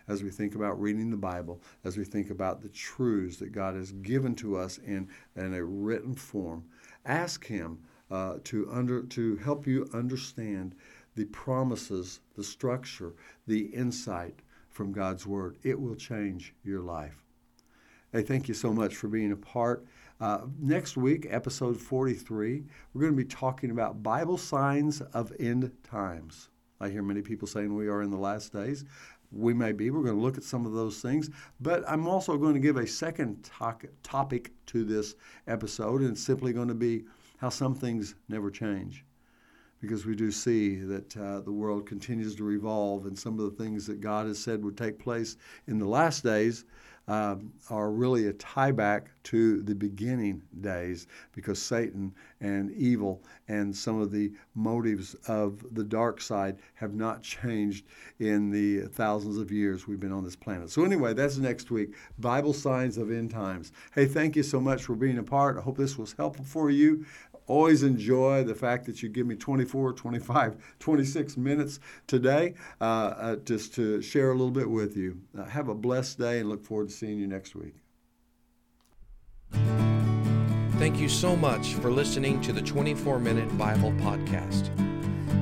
as 0.09 0.22
we 0.22 0.31
think 0.31 0.55
about 0.55 0.81
reading 0.81 1.11
the 1.11 1.16
Bible, 1.16 1.61
as 1.85 1.96
we 1.96 2.05
think 2.05 2.31
about 2.31 2.61
the 2.61 2.68
truths 2.68 3.37
that 3.37 3.53
God 3.53 3.75
has 3.77 3.92
given 3.92 4.35
to 4.37 4.57
us 4.57 4.79
in, 4.79 5.09
in 5.37 5.55
a 5.55 5.64
written 5.64 6.14
form. 6.14 6.64
Ask 7.05 7.46
Him 7.46 7.79
uh, 8.11 8.38
to, 8.44 8.68
under, 8.70 9.03
to 9.03 9.37
help 9.37 9.66
you 9.66 9.88
understand 9.92 10.75
the 11.14 11.27
promises, 11.27 12.20
the 12.35 12.42
structure, 12.44 13.14
the 13.46 13.66
insight 13.66 14.40
from 14.70 14.92
God's 14.92 15.27
Word. 15.27 15.59
It 15.62 15.81
will 15.81 15.94
change 15.94 16.55
your 16.64 16.81
life. 16.81 17.22
Hey, 18.14 18.20
thank 18.20 18.46
you 18.46 18.53
so 18.53 18.75
much 18.75 18.94
for 18.94 19.09
being 19.09 19.33
a 19.33 19.37
part. 19.37 19.87
Uh, 20.20 20.40
next 20.61 20.98
week, 20.98 21.27
episode 21.31 21.81
43, 21.81 22.62
we're 22.92 23.01
going 23.01 23.14
to 23.14 23.16
be 23.16 23.25
talking 23.25 23.70
about 23.70 24.03
Bible 24.03 24.37
signs 24.37 25.01
of 25.01 25.33
end 25.40 25.72
times. 25.83 26.51
I 26.79 26.90
hear 26.90 27.03
many 27.03 27.22
people 27.22 27.48
saying 27.48 27.75
we 27.75 27.88
are 27.88 28.03
in 28.03 28.11
the 28.11 28.18
last 28.18 28.53
days. 28.53 28.85
We 29.31 29.55
may 29.55 29.72
be. 29.72 29.88
We're 29.90 30.03
going 30.03 30.16
to 30.16 30.22
look 30.22 30.37
at 30.37 30.44
some 30.44 30.66
of 30.66 30.75
those 30.75 31.01
things. 31.01 31.31
But 31.59 31.88
I'm 31.88 32.07
also 32.07 32.37
going 32.37 32.53
to 32.53 32.61
give 32.61 32.77
a 32.77 32.87
second 32.87 33.48
to- 33.59 33.88
topic 34.03 34.53
to 34.66 34.85
this 34.85 35.14
episode, 35.46 36.03
and 36.03 36.11
it's 36.11 36.22
simply 36.22 36.53
going 36.53 36.68
to 36.68 36.75
be 36.75 37.07
how 37.38 37.48
some 37.48 37.75
things 37.75 38.14
never 38.29 38.51
change 38.51 39.07
because 39.81 40.07
we 40.07 40.14
do 40.14 40.31
see 40.31 40.77
that 40.77 41.16
uh, 41.16 41.40
the 41.40 41.51
world 41.51 41.87
continues 41.87 42.37
to 42.37 42.44
revolve, 42.44 43.07
and 43.07 43.18
some 43.18 43.40
of 43.40 43.44
the 43.44 43.62
things 43.64 43.87
that 43.87 44.01
God 44.01 44.27
has 44.27 44.38
said 44.38 44.62
would 44.62 44.77
take 44.77 44.98
place 44.98 45.37
in 45.66 45.79
the 45.79 45.88
last 45.88 46.22
days 46.22 46.64
um, 47.12 47.53
are 47.68 47.90
really 47.90 48.29
a 48.29 48.33
tie 48.33 48.72
back 48.72 49.11
to 49.25 49.61
the 49.64 49.75
beginning 49.75 50.40
days 50.62 51.07
because 51.35 51.61
Satan 51.61 52.14
and 52.43 52.73
evil 52.73 53.23
and 53.49 53.75
some 53.75 54.01
of 54.01 54.11
the 54.11 54.33
motives 54.55 55.15
of 55.27 55.65
the 55.75 55.85
dark 55.85 56.21
side 56.21 56.59
have 56.75 56.93
not 56.93 57.23
changed 57.23 57.87
in 58.19 58.51
the 58.51 58.81
thousands 58.89 59.39
of 59.39 59.51
years 59.51 59.87
we've 59.87 60.01
been 60.01 60.13
on 60.13 60.25
this 60.25 60.37
planet. 60.37 60.69
So, 60.71 60.85
anyway, 60.85 61.15
that's 61.15 61.39
next 61.39 61.71
week 61.71 61.95
Bible 62.19 62.53
Signs 62.53 62.99
of 62.99 63.11
End 63.11 63.31
Times. 63.31 63.73
Hey, 63.95 64.07
thank 64.07 64.37
you 64.37 64.43
so 64.43 64.61
much 64.61 64.83
for 64.83 64.95
being 64.95 65.19
a 65.19 65.23
part. 65.23 65.57
I 65.57 65.61
hope 65.61 65.79
this 65.79 65.97
was 65.97 66.13
helpful 66.13 66.45
for 66.45 66.71
you 66.71 67.07
always 67.47 67.83
enjoy 67.83 68.45
the 68.45 68.55
fact 68.55 68.87
that 68.87 69.03
you 69.03 69.09
give 69.09 69.27
me 69.27 69.35
24, 69.35 69.93
25, 69.93 70.57
26 70.79 71.37
minutes 71.37 71.81
today 72.07 72.55
uh, 72.81 72.85
uh, 72.85 73.37
just 73.37 73.75
to 73.75 74.01
share 74.01 74.31
a 74.31 74.33
little 74.33 74.51
bit 74.51 74.71
with 74.71 74.97
you. 74.97 75.19
Uh, 75.37 75.45
have 75.45 75.69
a 75.69 75.75
blessed 75.75 76.19
day 76.19 76.41
and 76.41 76.49
look 76.49 76.65
forward 76.65 76.89
to 76.89 76.95
seeing 76.95 77.19
you 77.19 77.27
next 77.27 77.55
week. 77.55 77.75
Thank 80.83 80.99
you 80.99 81.09
so 81.09 81.37
much 81.37 81.75
for 81.75 81.92
listening 81.92 82.40
to 82.40 82.53
the 82.53 82.61
24 82.61 83.21
Minute 83.21 83.57
Bible 83.57 83.92
Podcast. 83.99 84.68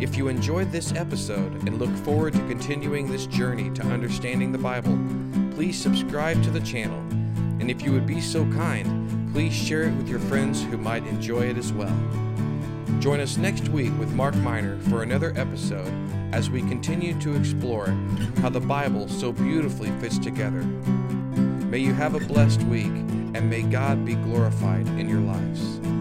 If 0.03 0.14
you 0.14 0.29
enjoyed 0.29 0.70
this 0.70 0.92
episode 0.92 1.66
and 1.66 1.79
look 1.79 1.96
forward 2.05 2.35
to 2.35 2.40
continuing 2.40 3.11
this 3.11 3.24
journey 3.24 3.70
to 3.70 3.83
understanding 3.85 4.53
the 4.53 4.59
Bible, 4.59 4.98
please 5.55 5.81
subscribe 5.81 6.42
to 6.42 6.50
the 6.50 6.61
channel. 6.61 6.98
And 7.59 7.70
if 7.70 7.81
you 7.81 7.90
would 7.90 8.07
be 8.07 8.20
so 8.20 8.44
kind, 8.53 9.33
please 9.33 9.55
share 9.55 9.85
it 9.85 9.94
with 9.94 10.11
your 10.11 10.18
friends 10.18 10.62
who 10.62 10.76
might 10.76 11.07
enjoy 11.07 11.48
it 11.48 11.57
as 11.57 11.72
well. 11.72 11.98
Join 12.98 13.18
us 13.18 13.38
next 13.38 13.68
week 13.68 13.98
with 13.98 14.12
Mark 14.12 14.37
Miner 14.37 14.79
for 14.90 15.03
another 15.03 15.33
episode 15.37 15.90
as 16.35 16.50
we 16.50 16.61
continue 16.61 17.18
to 17.18 17.35
explore 17.35 17.87
how 18.42 18.50
the 18.50 18.61
Bible 18.61 19.09
so 19.09 19.33
beautifully 19.33 19.90
fits 20.03 20.18
together. 20.18 20.61
May 21.70 21.79
you 21.79 21.94
have 21.94 22.14
a 22.14 22.20
blessed 22.20 22.62
week 22.64 22.92
and 23.35 23.49
may 23.49 23.62
God 23.62 24.05
be 24.05 24.14
glorified 24.14 24.87
in 24.88 25.09
your 25.09 25.21
lives. 25.21 26.00